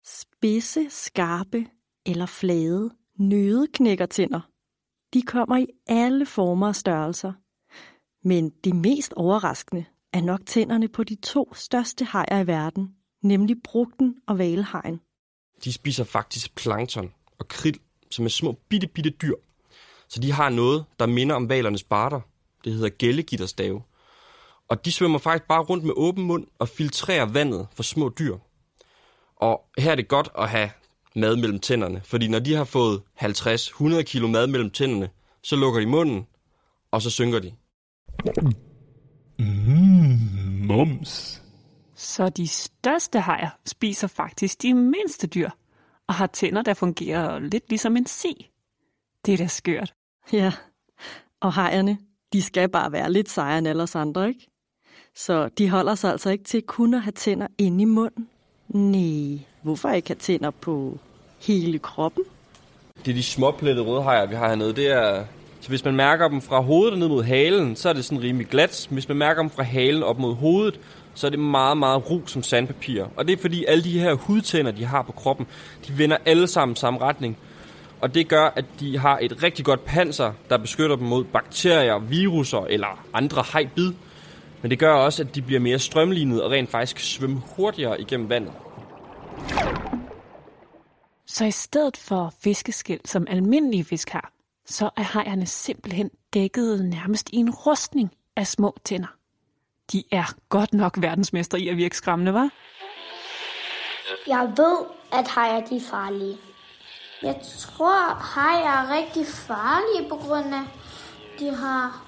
Spidse, 0.05 0.87
skarpe 0.89 1.65
eller 2.05 2.25
flade 2.25 2.89
nødeknækkertænder. 3.19 4.41
De 5.13 5.21
kommer 5.21 5.57
i 5.57 5.67
alle 5.87 6.25
former 6.25 6.67
og 6.67 6.75
størrelser. 6.75 7.33
Men 8.27 8.49
det 8.63 8.75
mest 8.75 9.13
overraskende 9.13 9.85
er 10.13 10.21
nok 10.21 10.39
tænderne 10.45 10.87
på 10.87 11.03
de 11.03 11.15
to 11.15 11.53
største 11.53 12.05
hajer 12.05 12.39
i 12.39 12.47
verden, 12.47 12.89
nemlig 13.23 13.55
brugten 13.63 14.15
og 14.27 14.37
valhajen. 14.37 14.99
De 15.63 15.73
spiser 15.73 16.03
faktisk 16.03 16.55
plankton 16.55 17.13
og 17.39 17.47
krill, 17.47 17.79
som 18.11 18.25
er 18.25 18.29
små 18.29 18.59
bitte, 18.69 18.87
bitte 18.87 19.09
dyr. 19.09 19.35
Så 20.07 20.19
de 20.19 20.31
har 20.31 20.49
noget, 20.49 20.85
der 20.99 21.05
minder 21.05 21.35
om 21.35 21.49
valernes 21.49 21.83
barter. 21.83 22.21
Det 22.63 22.73
hedder 22.73 22.89
gællegitterstave. 22.89 23.81
Og 24.67 24.85
de 24.85 24.91
svømmer 24.91 25.19
faktisk 25.19 25.47
bare 25.47 25.63
rundt 25.63 25.83
med 25.83 25.93
åben 25.97 26.23
mund 26.23 26.47
og 26.59 26.69
filtrerer 26.69 27.25
vandet 27.25 27.67
for 27.73 27.83
små 27.83 28.11
dyr. 28.19 28.37
Og 29.35 29.61
her 29.77 29.91
er 29.91 29.95
det 29.95 30.07
godt 30.07 30.29
at 30.37 30.49
have 30.49 30.69
mad 31.15 31.35
mellem 31.35 31.59
tænderne, 31.59 32.01
fordi 32.05 32.27
når 32.27 32.39
de 32.39 32.53
har 32.53 32.63
fået 32.63 33.01
50-100 33.21 34.01
kilo 34.01 34.27
mad 34.27 34.47
mellem 34.47 34.71
tænderne, 34.71 35.09
så 35.43 35.55
lukker 35.55 35.79
de 35.79 35.85
munden, 35.85 36.25
og 36.91 37.01
så 37.01 37.09
synker 37.09 37.39
de. 37.39 37.53
Mm, 39.39 40.65
mums. 40.67 41.41
Så 41.95 42.29
de 42.29 42.47
største 42.47 43.19
hajer 43.19 43.49
spiser 43.65 44.07
faktisk 44.07 44.61
de 44.61 44.73
mindste 44.73 45.27
dyr, 45.27 45.49
og 46.09 46.15
har 46.15 46.27
tænder, 46.27 46.61
der 46.61 46.73
fungerer 46.73 47.39
lidt 47.39 47.69
ligesom 47.69 47.97
en 47.97 48.05
si. 48.05 48.49
Det 49.25 49.33
er 49.33 49.37
da 49.37 49.47
skørt. 49.47 49.93
Ja, 50.33 50.53
og 51.41 51.53
hajerne, 51.53 51.97
de 52.33 52.41
skal 52.41 52.69
bare 52.69 52.91
være 52.91 53.11
lidt 53.11 53.29
sejere 53.29 53.57
end 53.57 53.67
alle 53.67 53.83
os 53.83 53.95
andre, 53.95 54.27
ikke? 54.27 54.47
Så 55.15 55.49
de 55.57 55.69
holder 55.69 55.95
sig 55.95 56.11
altså 56.11 56.29
ikke 56.29 56.43
til 56.43 56.61
kun 56.61 56.93
at 56.93 57.01
have 57.01 57.11
tænder 57.11 57.47
inde 57.57 57.81
i 57.81 57.85
munden. 57.85 58.29
Nej, 58.67 59.39
hvorfor 59.61 59.89
ikke 59.89 60.09
have 60.09 60.15
tænder 60.15 60.51
på 60.51 60.97
hele 61.39 61.79
kroppen? 61.79 62.23
Det 63.05 63.11
er 63.11 63.15
de 63.15 63.23
småplettede 63.23 63.87
rødhajer, 63.87 64.25
vi 64.25 64.35
har 64.35 64.47
hernede. 64.47 64.75
Det 64.75 64.87
er, 64.87 65.25
så 65.61 65.69
hvis 65.69 65.85
man 65.85 65.95
mærker 65.95 66.27
dem 66.27 66.41
fra 66.41 66.59
hovedet 66.59 66.99
ned 66.99 67.07
mod 67.07 67.23
halen, 67.23 67.75
så 67.75 67.89
er 67.89 67.93
det 67.93 68.05
sådan 68.05 68.23
rimelig 68.23 68.47
glat. 68.47 68.87
Hvis 68.91 69.07
man 69.07 69.17
mærker 69.17 69.41
dem 69.41 69.49
fra 69.49 69.63
halen 69.63 70.03
op 70.03 70.19
mod 70.19 70.35
hovedet, 70.35 70.79
så 71.19 71.27
er 71.27 71.31
det 71.31 71.39
meget, 71.39 71.77
meget 71.77 72.09
ru 72.09 72.21
som 72.25 72.43
sandpapir. 72.43 73.05
Og 73.15 73.27
det 73.27 73.33
er 73.33 73.41
fordi 73.41 73.65
alle 73.65 73.83
de 73.83 73.99
her 73.99 74.13
hudtænder, 74.13 74.71
de 74.71 74.85
har 74.85 75.01
på 75.01 75.11
kroppen, 75.11 75.47
de 75.87 75.97
vender 75.97 76.17
alle 76.25 76.47
sammen 76.47 76.75
samme 76.75 76.99
retning. 77.01 77.37
Og 78.01 78.13
det 78.13 78.27
gør, 78.27 78.53
at 78.55 78.65
de 78.79 78.97
har 78.97 79.19
et 79.21 79.43
rigtig 79.43 79.65
godt 79.65 79.85
panser, 79.85 80.33
der 80.49 80.57
beskytter 80.57 80.95
dem 80.95 81.07
mod 81.07 81.23
bakterier, 81.23 81.99
viruser 81.99 82.65
eller 82.69 83.05
andre 83.13 83.43
hejbid. 83.53 83.93
Men 84.61 84.71
det 84.71 84.79
gør 84.79 84.93
også, 84.93 85.23
at 85.23 85.35
de 85.35 85.41
bliver 85.41 85.59
mere 85.59 85.79
strømlignet 85.79 86.43
og 86.43 86.51
rent 86.51 86.69
faktisk 86.69 86.99
svømme 86.99 87.41
hurtigere 87.55 88.01
igennem 88.01 88.29
vandet. 88.29 88.53
Så 91.27 91.45
i 91.45 91.51
stedet 91.51 91.97
for 91.97 92.33
fiskeskæl, 92.43 92.99
som 93.05 93.27
almindelige 93.29 93.83
fisk 93.83 94.09
har, 94.09 94.31
så 94.65 94.89
er 94.97 95.03
hajerne 95.03 95.45
simpelthen 95.45 96.09
dækket 96.33 96.85
nærmest 96.85 97.29
i 97.33 97.35
en 97.35 97.49
rustning 97.49 98.11
af 98.35 98.47
små 98.47 98.77
tænder. 98.85 99.18
De 99.91 100.03
er 100.11 100.33
godt 100.49 100.73
nok 100.73 101.01
verdensmester 101.01 101.57
i 101.57 101.67
at 101.67 101.77
virke 101.77 101.97
skræmmende, 101.97 102.33
var? 102.33 102.49
Jeg 104.27 104.53
ved, 104.57 104.77
at 105.13 105.27
hajer 105.27 105.65
de 105.65 105.75
er 105.75 105.81
farlige. 105.91 106.37
Jeg 107.23 107.41
tror, 107.59 108.13
hajer 108.13 108.83
er 108.83 108.95
rigtig 108.97 109.25
farlige 109.27 110.09
på 110.09 110.15
grund 110.15 110.55
af, 110.55 110.65
de 111.39 111.55
har 111.55 112.05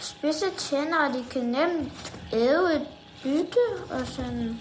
spidse 0.00 0.50
tænder, 0.58 1.08
og 1.08 1.14
de 1.14 1.24
kan 1.30 1.42
nemt 1.42 2.12
æde 2.32 2.76
et 2.76 2.86
bytte 3.22 3.84
og 3.90 4.06
sådan. 4.06 4.60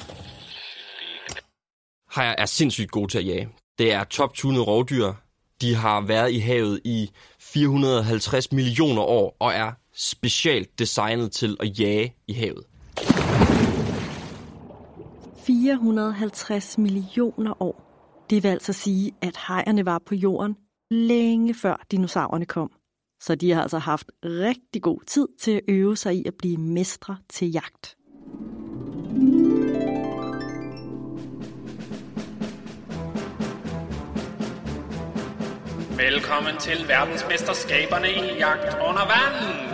Hajer 2.09 2.35
er 2.37 2.45
sindssygt 2.45 2.91
gode 2.91 3.11
til 3.11 3.17
at 3.17 3.25
jage. 3.25 3.49
Det 3.77 3.93
er 3.93 4.03
top-tunede 4.03 4.63
rovdyr. 4.63 5.13
De 5.61 5.75
har 5.75 6.01
været 6.01 6.31
i 6.31 6.39
havet 6.39 6.81
i 6.85 7.11
450 7.39 8.51
millioner 8.51 9.01
år 9.01 9.37
og 9.39 9.53
er 9.53 9.71
specielt 9.99 10.79
designet 10.79 11.31
til 11.31 11.57
at 11.59 11.79
jage 11.79 12.15
i 12.27 12.33
havet. 12.33 12.63
450 15.45 16.77
millioner 16.77 17.61
år. 17.61 17.85
Det 18.29 18.43
vil 18.43 18.49
altså 18.49 18.73
sige, 18.73 19.11
at 19.21 19.35
hajerne 19.35 19.85
var 19.85 19.99
på 20.05 20.15
jorden 20.15 20.55
længe 20.91 21.53
før 21.53 21.85
dinosaurerne 21.91 22.45
kom. 22.45 22.71
Så 23.21 23.35
de 23.35 23.51
har 23.51 23.61
altså 23.61 23.77
haft 23.77 24.11
rigtig 24.23 24.81
god 24.81 24.99
tid 25.07 25.27
til 25.39 25.51
at 25.51 25.61
øve 25.67 25.97
sig 25.97 26.15
i 26.15 26.23
at 26.27 26.33
blive 26.39 26.57
mestre 26.57 27.17
til 27.29 27.51
jagt. 27.51 27.95
Velkommen 35.97 36.57
til 36.59 36.87
verdensmesterskaberne 36.87 38.07
i 38.07 38.37
jagt 38.39 38.73
under 38.73 39.05
vand. 39.07 39.68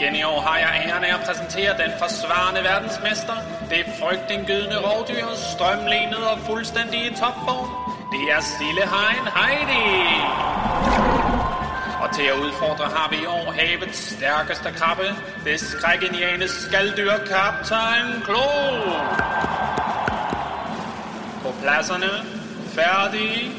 Igen 0.00 0.16
i 0.16 0.22
år 0.22 0.40
har 0.40 0.58
jeg 0.58 0.82
æren 0.86 1.04
af 1.04 1.14
at 1.14 1.20
præsentere 1.26 1.72
den 1.82 1.92
forsvarende 1.98 2.62
verdensmester. 2.70 3.36
Det 3.70 3.84
frygtindgydende 4.00 4.78
rovdyr, 4.86 5.26
strømlenet 5.54 6.22
og 6.32 6.38
fuldstændig 6.38 7.00
i 7.06 7.14
topform. 7.20 7.68
Det 8.12 8.22
er 8.34 8.40
Sille 8.56 8.84
Hein 8.94 9.24
Heidi. 9.36 9.86
Og 12.02 12.08
til 12.16 12.26
at 12.32 12.36
udfordre 12.44 12.84
har 12.96 13.08
vi 13.10 13.16
i 13.16 13.26
år 13.26 13.52
havets 13.60 13.98
stærkeste 14.16 14.68
krabbe, 14.78 15.08
det 15.44 15.60
skrækiniane 15.60 16.48
skalddyr 16.48 17.16
Kaptajn 17.30 18.08
Klo. 18.24 18.48
På 21.42 21.50
pladserne, 21.62 22.12
færdige, 22.76 23.52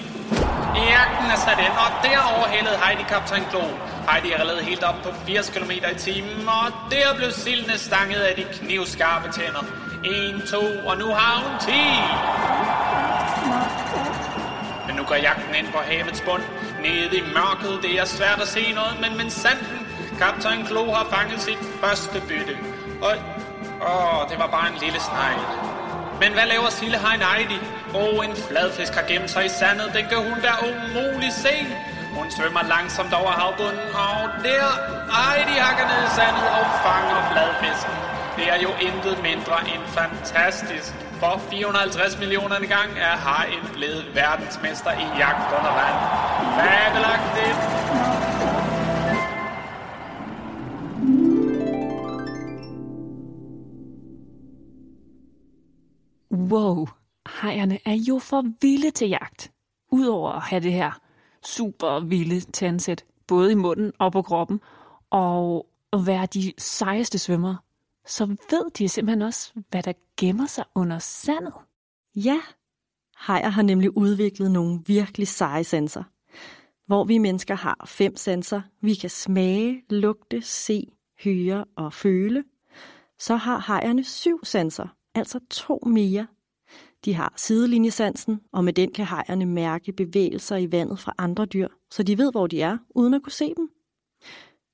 Jagten 0.76 1.28
er 1.36 1.40
sat 1.46 1.60
ind, 1.68 1.76
og 1.86 1.90
derover 2.04 2.48
hældede 2.48 2.78
Heidi 2.84 3.04
kaptajn 3.04 3.46
Klo. 3.52 3.91
Heidi 4.12 4.32
er 4.32 4.38
allerede 4.38 4.64
helt 4.64 4.84
op 4.84 4.96
på 5.04 5.10
80 5.26 5.50
km 5.50 5.72
i 5.72 5.96
timen, 5.98 6.50
og 6.50 6.92
der 6.92 7.16
blev 7.16 7.32
Silne 7.32 7.78
stanget 7.78 8.20
af 8.20 8.36
de 8.36 8.44
knivskarpe 8.44 9.32
tænder. 9.32 9.64
1, 10.04 10.44
2, 10.52 10.58
og 10.86 10.98
nu 10.98 11.08
har 11.20 11.36
hun 11.44 11.54
10. 11.60 11.72
Men 14.88 14.96
nu 14.96 15.04
går 15.04 15.16
jagten 15.16 15.56
ind 15.56 15.68
på 15.76 15.78
havets 15.78 16.22
bund. 16.22 16.44
Nede 16.82 17.18
i 17.18 17.22
mørket, 17.22 17.84
det 17.84 18.00
er 18.00 18.06
svært 18.06 18.40
at 18.42 18.48
se 18.48 18.72
noget, 18.72 18.96
men 19.02 19.18
men 19.18 19.30
sanden, 19.30 19.88
kaptajn 20.18 20.66
Klo 20.66 20.92
har 20.92 21.08
fanget 21.12 21.42
sit 21.42 21.62
første 21.82 22.22
bytte. 22.28 22.58
Og 23.02 23.14
åh, 23.92 24.30
det 24.30 24.40
var 24.40 24.48
bare 24.48 24.68
en 24.74 24.78
lille 24.84 25.00
snegl. 25.00 25.42
Men 26.22 26.34
hvad 26.34 26.46
laver 26.46 26.70
Sille 26.70 26.98
Hein 26.98 27.22
Heidi? 27.22 27.60
Åh, 27.94 28.20
oh, 28.20 28.26
en 28.26 28.36
fladfisk 28.36 28.94
har 28.94 29.06
gemt 29.08 29.30
sig 29.32 29.46
i 29.46 29.50
sandet. 29.60 29.92
Den 29.94 30.06
kan 30.10 30.18
hun 30.18 30.38
da 30.42 30.52
umuligt 30.70 31.34
se. 31.34 31.56
Svømmer 32.36 32.64
langsomt 32.76 33.14
over 33.22 33.32
havbunden, 33.42 33.88
og 34.06 34.20
der 34.46 34.68
Heidi 35.16 35.56
hakker 35.66 35.86
ned 35.92 36.02
i 36.10 36.12
sandet 36.18 36.48
og 36.58 36.66
fanger 36.86 37.20
fladfisken. 37.32 37.96
Det 38.38 38.46
er 38.54 38.60
jo 38.66 38.72
intet 38.88 39.16
mindre 39.30 39.58
end 39.74 39.84
fantastisk. 40.00 40.94
For 41.22 41.42
450 41.50 42.20
millioner 42.20 42.60
gang 42.60 42.90
er 42.98 43.16
hajen 43.28 43.66
blevet 43.74 44.16
verdensmester 44.16 44.92
i 44.92 45.06
jagt 45.22 45.50
under 45.58 45.74
vand. 45.80 46.00
Fabelagtigt! 46.58 47.60
Wow, 56.52 56.88
hejerne 57.42 57.80
er 57.86 57.98
jo 58.08 58.20
for 58.20 58.44
vilde 58.62 58.92
til 58.92 59.10
jagt. 59.10 59.52
Udover 59.92 60.32
at 60.32 60.42
have 60.42 60.64
det 60.64 60.74
her 60.74 61.01
super 61.46 62.00
vilde 62.00 62.40
tandsæt, 62.40 63.06
både 63.28 63.52
i 63.52 63.56
munden 63.56 63.92
og 64.00 64.12
på 64.12 64.22
kroppen, 64.22 64.62
og 65.10 65.68
at 65.94 66.08
være 66.08 66.26
de 66.26 66.54
sejeste 66.58 67.20
svømmere, 67.20 67.58
så 68.06 68.26
ved 68.26 68.72
de 68.72 68.90
simpelthen 68.90 69.22
også, 69.22 69.54
hvad 69.70 69.84
der 69.84 69.94
gemmer 70.18 70.48
sig 70.48 70.64
under 70.76 71.00
sandet. 71.00 71.54
Ja, 72.16 72.40
hajer 73.16 73.50
har 73.50 73.62
nemlig 73.62 73.98
udviklet 73.98 74.52
nogle 74.52 74.80
virkelig 74.86 75.28
seje 75.28 75.64
sanser. 75.64 76.04
Hvor 76.86 77.04
vi 77.04 77.18
mennesker 77.18 77.56
har 77.56 77.84
fem 77.88 78.16
sanser, 78.16 78.62
vi 78.82 78.94
kan 78.94 79.10
smage, 79.10 79.84
lugte, 79.90 80.42
se, 80.42 80.88
høre 81.24 81.66
og 81.76 81.94
føle, 81.94 82.44
så 83.20 83.36
har 83.36 83.58
hajerne 83.58 84.04
syv 84.04 84.46
sanser, 84.46 84.88
altså 85.16 85.40
to 85.50 85.84
mere. 85.86 86.28
De 87.06 87.14
har 87.14 87.34
sidelinjesansen, 87.38 88.40
og 88.54 88.64
med 88.64 88.74
den 88.74 88.92
kan 88.92 89.06
hajerne 89.06 89.46
mærke 89.46 89.94
bevægelser 89.94 90.58
i 90.58 90.72
vandet 90.72 91.00
fra 91.00 91.14
andre 91.18 91.46
dyr, 91.46 91.68
så 91.92 92.04
de 92.04 92.18
ved, 92.18 92.32
hvor 92.32 92.48
de 92.48 92.62
er, 92.62 92.78
uden 92.96 93.14
at 93.14 93.24
kunne 93.24 93.34
se 93.34 93.54
dem. 93.58 93.70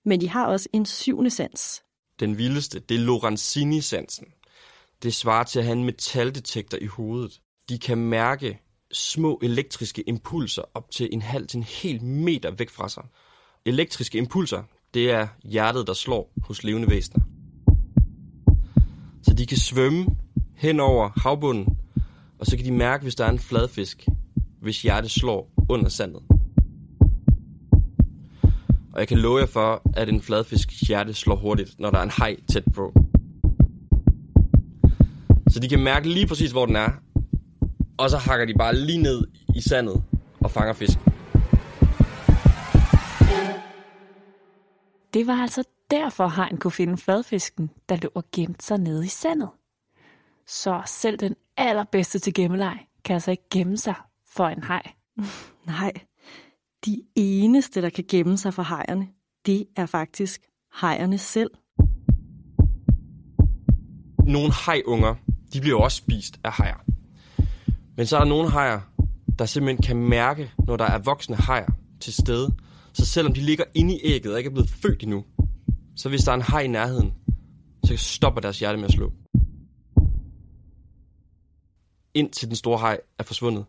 Men 0.05 0.21
de 0.21 0.29
har 0.29 0.45
også 0.45 0.69
en 0.73 0.85
syvende 0.85 1.29
sans. 1.29 1.83
Den 2.19 2.37
vildeste, 2.37 2.79
det 2.79 2.95
er 2.95 2.99
Lorenzini-sansen. 2.99 4.25
Det 5.03 5.13
svarer 5.13 5.43
til 5.43 5.59
at 5.59 5.65
have 5.65 5.77
en 5.77 5.83
metaldetektor 5.83 6.77
i 6.81 6.85
hovedet. 6.85 7.41
De 7.69 7.79
kan 7.79 7.97
mærke 7.97 8.59
små 8.91 9.39
elektriske 9.43 10.01
impulser 10.01 10.61
op 10.73 10.91
til 10.91 11.09
en 11.11 11.21
halv 11.21 11.47
til 11.47 11.57
en 11.57 11.63
hel 11.63 12.03
meter 12.03 12.51
væk 12.51 12.69
fra 12.69 12.89
sig. 12.89 13.03
Elektriske 13.65 14.17
impulser, 14.17 14.63
det 14.93 15.11
er 15.11 15.27
hjertet, 15.43 15.87
der 15.87 15.93
slår 15.93 16.33
hos 16.43 16.63
levende 16.63 16.89
væsener. 16.89 17.25
Så 19.23 19.33
de 19.33 19.45
kan 19.45 19.57
svømme 19.57 20.05
hen 20.55 20.79
over 20.79 21.09
havbunden, 21.19 21.77
og 22.39 22.45
så 22.45 22.57
kan 22.57 22.65
de 22.65 22.71
mærke, 22.71 23.03
hvis 23.03 23.15
der 23.15 23.25
er 23.25 23.29
en 23.29 23.39
fladfisk, 23.39 24.07
hvis 24.61 24.81
hjertet 24.81 25.11
slår 25.11 25.51
under 25.69 25.89
sandet. 25.89 26.21
Og 28.93 28.99
jeg 28.99 29.07
kan 29.07 29.17
love 29.17 29.39
jer 29.39 29.45
for, 29.45 29.81
at 29.93 30.09
en 30.09 30.21
fladfisk 30.21 30.87
hjerte 30.87 31.13
slår 31.13 31.35
hurtigt, 31.35 31.79
når 31.79 31.91
der 31.91 31.97
er 31.97 32.03
en 32.03 32.09
haj 32.09 32.37
tæt 32.51 32.63
på. 32.73 32.93
Så 35.49 35.59
de 35.59 35.69
kan 35.69 35.79
mærke 35.79 36.09
lige 36.09 36.27
præcis, 36.27 36.51
hvor 36.51 36.65
den 36.65 36.75
er. 36.75 36.89
Og 37.97 38.09
så 38.09 38.17
hakker 38.17 38.45
de 38.45 38.53
bare 38.53 38.75
lige 38.75 39.01
ned 39.01 39.27
i 39.55 39.61
sandet 39.61 40.03
og 40.39 40.51
fanger 40.51 40.73
fisk. 40.73 40.97
Det 45.13 45.27
var 45.27 45.41
altså 45.41 45.63
derfor, 45.91 46.27
hajen 46.27 46.57
kunne 46.57 46.71
finde 46.71 46.97
fladfisken, 46.97 47.69
der 47.89 47.95
lå 47.95 48.09
og 48.15 48.23
gemte 48.35 48.65
sig 48.65 48.77
nede 48.77 49.05
i 49.05 49.09
sandet. 49.09 49.49
Så 50.47 50.81
selv 50.85 51.17
den 51.17 51.35
allerbedste 51.57 52.19
til 52.19 52.33
gemmeleg 52.33 52.79
kan 53.05 53.13
altså 53.13 53.31
ikke 53.31 53.49
gemme 53.51 53.77
sig 53.77 53.95
for 54.35 54.47
en 54.47 54.63
haj. 54.63 54.91
Nej, 55.67 55.91
de 56.85 57.01
eneste, 57.15 57.81
der 57.81 57.89
kan 57.89 58.03
gemme 58.09 58.37
sig 58.37 58.53
for 58.53 58.63
hajerne, 58.63 59.07
det 59.45 59.65
er 59.75 59.85
faktisk 59.85 60.41
hajerne 60.71 61.17
selv. 61.17 61.51
Nogle 64.27 64.51
hajunger, 64.51 65.15
de 65.53 65.61
bliver 65.61 65.79
også 65.79 65.97
spist 65.97 66.39
af 66.43 66.51
hajer. 66.51 66.83
Men 67.97 68.05
så 68.05 68.15
er 68.15 68.19
der 68.19 68.29
nogle 68.29 68.49
hajer, 68.49 68.79
der 69.39 69.45
simpelthen 69.45 69.83
kan 69.83 69.97
mærke, 69.97 70.51
når 70.67 70.77
der 70.77 70.85
er 70.85 70.99
voksne 70.99 71.35
hajer 71.35 71.71
til 71.99 72.13
stede. 72.13 72.55
Så 72.93 73.05
selvom 73.05 73.33
de 73.33 73.41
ligger 73.41 73.63
inde 73.75 73.95
i 73.95 73.99
ægget 74.03 74.33
og 74.33 74.39
ikke 74.39 74.47
er 74.47 74.53
blevet 74.53 74.69
født 74.69 75.03
endnu, 75.03 75.23
så 75.95 76.09
hvis 76.09 76.23
der 76.23 76.31
er 76.31 76.35
en 76.35 76.41
haj 76.41 76.61
i 76.61 76.67
nærheden, 76.67 77.13
så 77.83 77.97
stopper 77.97 78.41
deres 78.41 78.59
hjerte 78.59 78.77
med 78.77 78.85
at 78.85 78.91
slå. 78.91 79.11
Indtil 82.17 82.47
den 82.47 82.55
store 82.55 82.77
haj 82.77 82.99
er 83.19 83.23
forsvundet, 83.23 83.65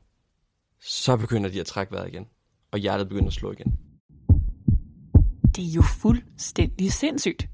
så 0.81 1.17
begynder 1.17 1.51
de 1.51 1.61
at 1.61 1.67
trække 1.67 1.93
vejret 1.93 2.09
igen, 2.09 2.27
og 2.71 2.79
hjertet 2.79 3.09
begynder 3.09 3.27
at 3.27 3.33
slå 3.33 3.53
igen. 3.53 3.79
Det 5.57 5.65
er 5.65 5.73
jo 5.75 5.83
fuldstændig 5.83 6.93
sindssygt. 6.93 7.49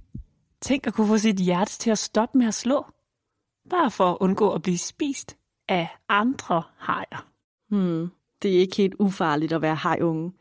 Tænk 0.60 0.86
at 0.86 0.94
kunne 0.94 1.06
få 1.06 1.18
sit 1.18 1.36
hjerte 1.36 1.78
til 1.78 1.90
at 1.90 1.98
stoppe 1.98 2.38
med 2.38 2.46
at 2.46 2.54
slå. 2.54 2.86
Bare 3.70 3.90
for 3.90 4.10
at 4.10 4.16
undgå 4.20 4.50
at 4.52 4.62
blive 4.62 4.78
spist 4.78 5.36
af 5.68 5.88
andre 6.08 6.62
hajer. 6.78 7.28
Hmm, 7.70 8.10
det 8.42 8.56
er 8.56 8.58
ikke 8.58 8.76
helt 8.76 8.94
ufarligt 8.98 9.52
at 9.52 9.62
være 9.62 9.74
hajunge. 9.74 10.32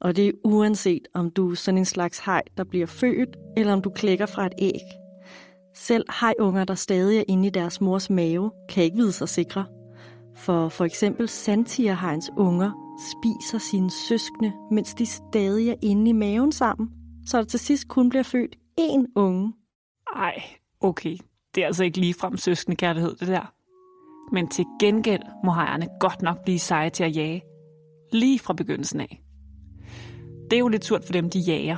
Og 0.00 0.16
det 0.16 0.28
er 0.28 0.32
uanset, 0.44 1.08
om 1.14 1.30
du 1.30 1.50
er 1.50 1.54
sådan 1.54 1.78
en 1.78 1.84
slags 1.84 2.18
haj, 2.18 2.42
der 2.56 2.64
bliver 2.64 2.86
født, 2.86 3.36
eller 3.56 3.72
om 3.72 3.82
du 3.82 3.90
klækker 3.90 4.26
fra 4.26 4.46
et 4.46 4.54
æg. 4.58 4.80
Selv 5.74 6.04
hajunger, 6.08 6.64
der 6.64 6.74
stadig 6.74 7.18
er 7.18 7.24
inde 7.28 7.46
i 7.46 7.50
deres 7.50 7.80
mors 7.80 8.10
mave, 8.10 8.50
kan 8.68 8.84
ikke 8.84 8.96
vide 8.96 9.12
sig 9.12 9.28
sikre. 9.28 9.66
For 10.36 10.68
for 10.68 10.84
eksempel 10.84 11.28
sandtigerhajens 11.28 12.30
unger 12.36 12.70
spiser 12.98 13.58
sine 13.58 13.90
søskende, 13.90 14.52
mens 14.70 14.94
de 14.94 15.06
stadig 15.06 15.68
er 15.68 15.74
inde 15.82 16.10
i 16.10 16.12
maven 16.12 16.52
sammen, 16.52 16.88
så 17.26 17.38
der 17.38 17.44
til 17.44 17.60
sidst 17.60 17.88
kun 17.88 18.08
bliver 18.08 18.22
født 18.22 18.56
én 18.80 19.12
unge. 19.16 19.52
Ej, 20.16 20.42
okay. 20.80 21.16
Det 21.54 21.62
er 21.62 21.66
altså 21.66 21.84
ikke 21.84 22.00
ligefrem 22.00 22.36
søskende 22.36 22.76
kærlighed, 22.76 23.14
det 23.14 23.28
der. 23.28 23.54
Men 24.32 24.48
til 24.48 24.64
gengæld 24.80 25.22
må 25.44 25.52
hejerne 25.52 25.88
godt 26.00 26.22
nok 26.22 26.42
blive 26.44 26.58
seje 26.58 26.90
til 26.90 27.04
at 27.04 27.16
jage. 27.16 27.42
Lige 28.12 28.38
fra 28.38 28.54
begyndelsen 28.54 29.00
af. 29.00 29.22
Det 30.50 30.56
er 30.56 30.60
jo 30.60 30.68
lidt 30.68 30.84
surt 30.84 31.04
for 31.04 31.12
dem, 31.12 31.30
de 31.30 31.38
jager. 31.38 31.76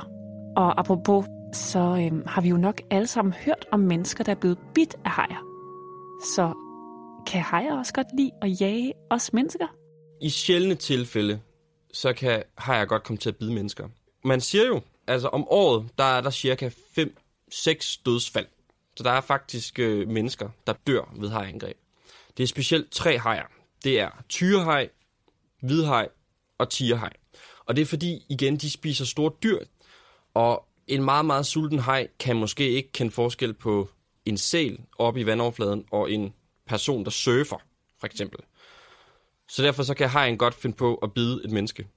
Og 0.57 0.79
apropos, 0.79 1.25
så 1.53 1.79
øhm, 1.79 2.23
har 2.27 2.41
vi 2.41 2.49
jo 2.49 2.57
nok 2.57 2.81
alle 2.89 3.07
sammen 3.07 3.33
hørt 3.33 3.65
om 3.71 3.79
mennesker, 3.79 4.23
der 4.23 4.31
er 4.31 4.39
blevet 4.39 4.57
bidt 4.73 4.95
af 5.05 5.11
hejer. 5.11 5.43
Så 6.35 6.53
kan 7.27 7.41
hajer 7.41 7.77
også 7.77 7.93
godt 7.93 8.07
lide 8.17 8.31
at 8.41 8.61
jage 8.61 8.93
os 9.09 9.33
mennesker? 9.33 9.67
I 10.21 10.29
sjældne 10.29 10.75
tilfælde, 10.75 11.41
så 11.93 12.13
kan 12.13 12.43
hajer 12.57 12.85
godt 12.85 13.03
komme 13.03 13.17
til 13.17 13.29
at 13.29 13.35
bide 13.35 13.53
mennesker. 13.53 13.87
Man 14.23 14.41
siger 14.41 14.65
jo, 14.65 14.81
altså 15.07 15.27
om 15.27 15.47
året, 15.47 15.89
der 15.97 16.03
er 16.03 16.21
der 16.21 16.29
cirka 16.29 16.69
5-6 16.69 18.01
dødsfald. 18.05 18.47
Så 18.97 19.03
der 19.03 19.11
er 19.11 19.21
faktisk 19.21 19.79
øh, 19.79 20.07
mennesker, 20.07 20.49
der 20.67 20.73
dør 20.87 21.13
ved 21.15 21.29
hajangreb. 21.29 21.77
Det 22.37 22.43
er 22.43 22.47
specielt 22.47 22.91
tre 22.91 23.17
hajer. 23.17 23.45
Det 23.83 23.99
er 23.99 24.09
tyrehaj, 24.29 24.89
hvidhaj 25.61 26.07
og 26.57 26.69
tigerhaj. 26.69 27.13
Og 27.65 27.75
det 27.75 27.81
er 27.81 27.85
fordi, 27.85 28.25
igen, 28.29 28.57
de 28.57 28.71
spiser 28.71 29.05
store 29.05 29.31
dyr. 29.43 29.59
Og 30.33 30.67
en 30.87 31.03
meget, 31.03 31.25
meget 31.25 31.45
sulten 31.45 31.79
haj 31.79 32.07
kan 32.19 32.35
måske 32.35 32.69
ikke 32.69 32.91
kende 32.91 33.11
forskel 33.11 33.53
på 33.53 33.89
en 34.25 34.37
sæl 34.37 34.79
oppe 34.97 35.19
i 35.19 35.25
vandoverfladen 35.25 35.85
og 35.91 36.11
en 36.11 36.33
person, 36.67 37.03
der 37.03 37.11
surfer, 37.11 37.57
for 37.99 38.07
eksempel. 38.07 38.39
Så 39.49 39.63
derfor 39.63 39.83
så 39.83 39.93
kan 39.93 40.09
hajen 40.09 40.37
godt 40.37 40.53
finde 40.53 40.75
på 40.75 40.95
at 40.95 41.13
bide 41.13 41.41
et 41.43 41.51
menneske. 41.51 41.87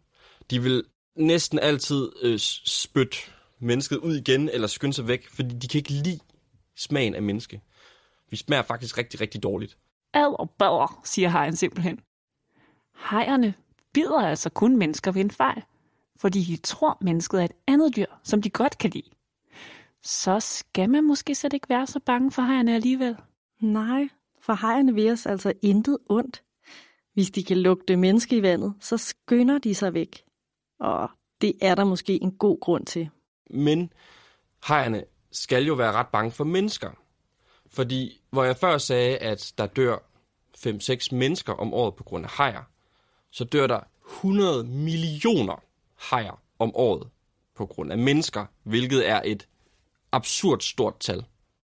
De 0.50 0.62
vil 0.62 0.84
næsten 1.16 1.58
altid 1.58 2.12
øh, 2.22 2.38
spytte 2.38 3.16
mennesket 3.58 3.96
ud 3.96 4.16
igen, 4.16 4.48
eller 4.48 4.66
skynde 4.66 4.94
sig 4.94 5.08
væk, 5.08 5.28
fordi 5.28 5.54
de 5.54 5.68
kan 5.68 5.78
ikke 5.78 5.92
lide 5.92 6.18
smagen 6.76 7.14
af 7.14 7.22
menneske. 7.22 7.62
Vi 8.30 8.36
smager 8.36 8.62
faktisk 8.62 8.98
rigtig, 8.98 9.20
rigtig 9.20 9.42
dårligt. 9.42 9.78
Ad 10.14 10.34
og 10.38 10.50
bader, 10.50 11.00
siger 11.04 11.28
hajen 11.28 11.56
simpelthen. 11.56 12.00
Hajerne 12.94 13.54
bider 13.94 14.20
altså 14.20 14.50
kun 14.50 14.76
mennesker 14.76 15.12
ved 15.12 15.20
en 15.20 15.30
fejl, 15.30 15.62
fordi 16.16 16.44
de 16.44 16.56
tror, 16.56 16.98
mennesket 17.00 17.40
er 17.40 17.44
et 17.44 17.52
andet 17.66 17.96
dyr, 17.96 18.06
som 18.24 18.42
de 18.42 18.50
godt 18.50 18.78
kan 18.78 18.90
lide. 18.90 19.10
Så 20.02 20.40
skal 20.40 20.90
man 20.90 21.04
måske 21.04 21.34
slet 21.34 21.52
ikke 21.52 21.68
være 21.68 21.86
så 21.86 22.00
bange 22.00 22.32
for 22.32 22.42
hajerne 22.42 22.74
alligevel. 22.74 23.16
Nej, 23.60 24.08
for 24.40 24.52
hajerne 24.52 24.94
vil 24.94 25.12
os 25.12 25.26
altså 25.26 25.52
intet 25.62 25.98
ondt. 26.08 26.42
Hvis 27.14 27.30
de 27.30 27.44
kan 27.44 27.56
lugte 27.56 27.96
menneske 27.96 28.36
i 28.36 28.42
vandet, 28.42 28.74
så 28.80 28.96
skynder 28.96 29.58
de 29.58 29.74
sig 29.74 29.94
væk. 29.94 30.24
Og 30.80 31.10
det 31.40 31.52
er 31.62 31.74
der 31.74 31.84
måske 31.84 32.22
en 32.22 32.32
god 32.32 32.60
grund 32.60 32.86
til. 32.86 33.10
Men 33.50 33.92
hajerne 34.62 35.04
skal 35.32 35.64
jo 35.64 35.74
være 35.74 35.92
ret 35.92 36.08
bange 36.08 36.30
for 36.30 36.44
mennesker. 36.44 36.90
Fordi 37.70 38.20
hvor 38.30 38.44
jeg 38.44 38.56
før 38.56 38.78
sagde, 38.78 39.18
at 39.18 39.52
der 39.58 39.66
dør 39.66 39.96
5-6 40.56 41.14
mennesker 41.14 41.52
om 41.52 41.74
året 41.74 41.94
på 41.94 42.04
grund 42.04 42.24
af 42.24 42.30
hajer, 42.30 42.62
så 43.30 43.44
dør 43.44 43.66
der 43.66 43.80
100 44.06 44.64
millioner 44.64 45.62
hajer 45.94 46.42
om 46.58 46.70
året 46.74 47.08
på 47.54 47.66
grund 47.66 47.92
af 47.92 47.98
mennesker, 47.98 48.46
hvilket 48.62 49.08
er 49.08 49.22
et 49.24 49.48
absurd 50.12 50.60
stort 50.60 50.98
tal. 51.00 51.24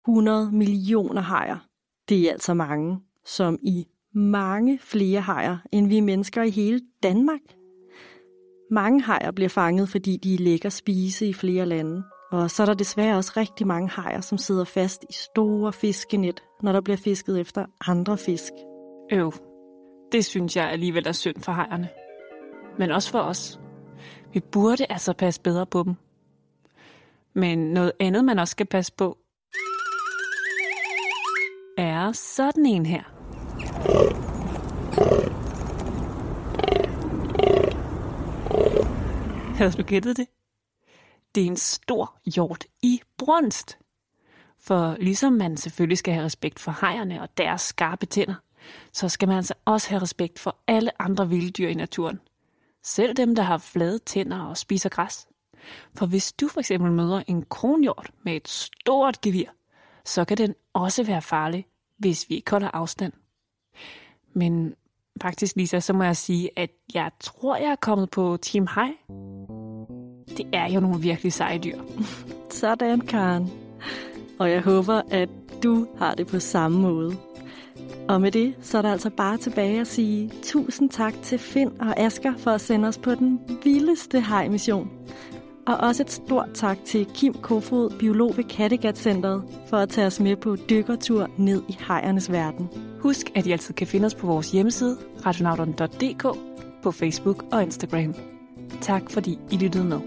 100 0.07 0.51
millioner 0.51 1.21
hajer. 1.21 1.68
Det 2.09 2.27
er 2.27 2.31
altså 2.31 2.53
mange, 2.53 2.99
som 3.25 3.59
i 3.63 3.87
mange 4.13 4.79
flere 4.81 5.21
hajer, 5.21 5.57
end 5.71 5.87
vi 5.87 5.99
mennesker 5.99 6.43
i 6.43 6.49
hele 6.49 6.81
Danmark. 7.03 7.39
Mange 8.71 9.01
hajer 9.01 9.31
bliver 9.31 9.49
fanget, 9.49 9.89
fordi 9.89 10.17
de 10.17 10.33
er 10.33 10.37
lækker 10.37 10.69
spise 10.69 11.27
i 11.27 11.33
flere 11.33 11.65
lande. 11.65 12.03
Og 12.31 12.51
så 12.51 12.63
er 12.63 12.65
der 12.65 12.73
desværre 12.73 13.17
også 13.17 13.33
rigtig 13.37 13.67
mange 13.67 13.89
hajer, 13.89 14.21
som 14.21 14.37
sidder 14.37 14.63
fast 14.63 15.03
i 15.09 15.13
store 15.13 15.73
fiskenet, 15.73 16.43
når 16.61 16.71
der 16.71 16.81
bliver 16.81 16.97
fisket 16.97 17.39
efter 17.39 17.65
andre 17.87 18.17
fisk. 18.17 18.53
Øv, 19.11 19.33
det 20.11 20.25
synes 20.25 20.55
jeg 20.55 20.69
alligevel 20.69 21.07
er 21.07 21.11
synd 21.11 21.41
for 21.41 21.51
hajerne. 21.51 21.89
Men 22.79 22.91
også 22.91 23.11
for 23.11 23.19
os. 23.19 23.59
Vi 24.33 24.39
burde 24.51 24.85
altså 24.89 25.13
passe 25.13 25.41
bedre 25.41 25.65
på 25.65 25.83
dem. 25.83 25.95
Men 27.35 27.59
noget 27.59 27.91
andet, 27.99 28.25
man 28.25 28.39
også 28.39 28.51
skal 28.51 28.65
passe 28.65 28.93
på, 28.97 29.17
er 31.81 32.11
sådan 32.11 32.65
en 32.65 32.85
her. 32.85 33.03
Havde 39.57 39.71
du 39.71 39.83
gættet 39.83 40.17
det? 40.17 40.27
Det 41.35 41.43
er 41.43 41.47
en 41.47 41.57
stor 41.57 42.19
hjort 42.35 42.65
i 42.81 43.01
brunst. 43.17 43.77
For 44.59 44.95
ligesom 44.99 45.33
man 45.33 45.57
selvfølgelig 45.57 45.97
skal 45.97 46.13
have 46.13 46.25
respekt 46.25 46.59
for 46.59 46.77
hejerne 46.81 47.21
og 47.21 47.37
deres 47.37 47.61
skarpe 47.61 48.05
tænder, 48.05 48.35
så 48.93 49.09
skal 49.09 49.27
man 49.27 49.37
altså 49.37 49.53
også 49.65 49.89
have 49.89 50.01
respekt 50.01 50.39
for 50.39 50.57
alle 50.67 51.01
andre 51.01 51.29
vilde 51.29 51.51
dyr 51.51 51.67
i 51.67 51.73
naturen. 51.73 52.19
Selv 52.83 53.13
dem, 53.13 53.35
der 53.35 53.43
har 53.43 53.57
flade 53.57 53.99
tænder 53.99 54.39
og 54.39 54.57
spiser 54.57 54.89
græs. 54.89 55.27
For 55.95 56.05
hvis 56.05 56.31
du 56.31 56.47
for 56.47 56.59
eksempel 56.59 56.91
møder 56.91 57.23
en 57.27 57.45
kronhjort 57.49 58.11
med 58.23 58.35
et 58.35 58.47
stort 58.47 59.21
gevir, 59.21 59.49
så 60.09 60.25
kan 60.25 60.37
den 60.37 60.55
også 60.73 61.03
være 61.03 61.21
farlig, 61.21 61.65
hvis 61.97 62.29
vi 62.29 62.35
ikke 62.35 62.51
holder 62.51 62.69
afstand. 62.73 63.13
Men 64.33 64.75
faktisk, 65.21 65.55
Lisa, 65.55 65.79
så 65.79 65.93
må 65.93 66.03
jeg 66.03 66.17
sige, 66.17 66.49
at 66.55 66.69
jeg 66.93 67.11
tror, 67.19 67.55
jeg 67.55 67.71
er 67.71 67.75
kommet 67.75 68.09
på 68.09 68.37
Team 68.41 68.67
High. 68.75 68.93
Det 70.37 70.45
er 70.53 70.67
jo 70.67 70.79
nogle 70.79 71.01
virkelig 71.01 71.33
seje 71.33 71.57
dyr. 71.57 71.79
Sådan, 72.51 73.01
Karen. 73.01 73.51
Og 74.39 74.51
jeg 74.51 74.61
håber, 74.61 75.01
at 75.11 75.29
du 75.63 75.87
har 75.97 76.15
det 76.15 76.27
på 76.27 76.39
samme 76.39 76.79
måde. 76.79 77.17
Og 78.09 78.21
med 78.21 78.31
det, 78.31 78.55
så 78.61 78.77
er 78.77 78.81
der 78.81 78.91
altså 78.91 79.09
bare 79.09 79.37
tilbage 79.37 79.81
at 79.81 79.87
sige 79.87 80.31
tusind 80.43 80.89
tak 80.89 81.13
til 81.23 81.39
Finn 81.39 81.81
og 81.81 81.99
Asker 81.99 82.37
for 82.37 82.51
at 82.51 82.61
sende 82.61 82.87
os 82.87 82.97
på 82.97 83.15
den 83.15 83.39
vildeste 83.63 84.21
hejmission. 84.21 84.98
Og 85.69 85.77
også 85.77 86.03
et 86.03 86.11
stort 86.11 86.49
tak 86.53 86.77
til 86.85 87.05
Kim 87.05 87.33
Kofod, 87.33 87.89
biolog 87.99 88.37
ved 88.37 88.43
Kattegat 88.43 88.97
Centeret, 88.97 89.43
for 89.67 89.77
at 89.77 89.89
tage 89.89 90.07
os 90.07 90.19
med 90.19 90.35
på 90.35 90.55
dykkertur 90.55 91.29
ned 91.37 91.63
i 91.67 91.77
hejernes 91.87 92.31
verden. 92.31 92.69
Husk, 92.99 93.31
at 93.35 93.45
I 93.45 93.51
altid 93.51 93.73
kan 93.73 93.87
finde 93.87 94.05
os 94.05 94.15
på 94.15 94.27
vores 94.27 94.51
hjemmeside, 94.51 94.97
radionauten.dk, 95.25 96.23
på 96.83 96.91
Facebook 96.91 97.45
og 97.51 97.63
Instagram. 97.63 98.15
Tak 98.81 99.11
fordi 99.11 99.39
I 99.51 99.57
lyttede 99.57 99.83
med. 99.83 99.99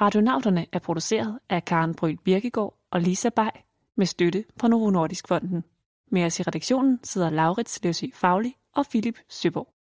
Radionauterne 0.00 0.66
er 0.72 0.78
produceret 0.78 1.38
af 1.48 1.64
Karen 1.64 1.94
Bryl 1.94 2.16
Birkegaard 2.24 2.74
og 2.90 3.00
Lisa 3.00 3.28
Bay 3.28 3.50
med 3.96 4.06
støtte 4.06 4.44
fra 4.60 4.68
Novo 4.68 4.90
Nordisk 4.90 5.28
Fonden. 5.28 5.64
Med 6.10 6.24
os 6.24 6.40
i 6.40 6.42
redaktionen 6.42 7.00
sidder 7.02 7.30
Laurits 7.30 7.84
Løsø 7.84 8.06
Faglig 8.14 8.54
og 8.76 8.86
Philip 8.86 9.18
Søborg. 9.28 9.72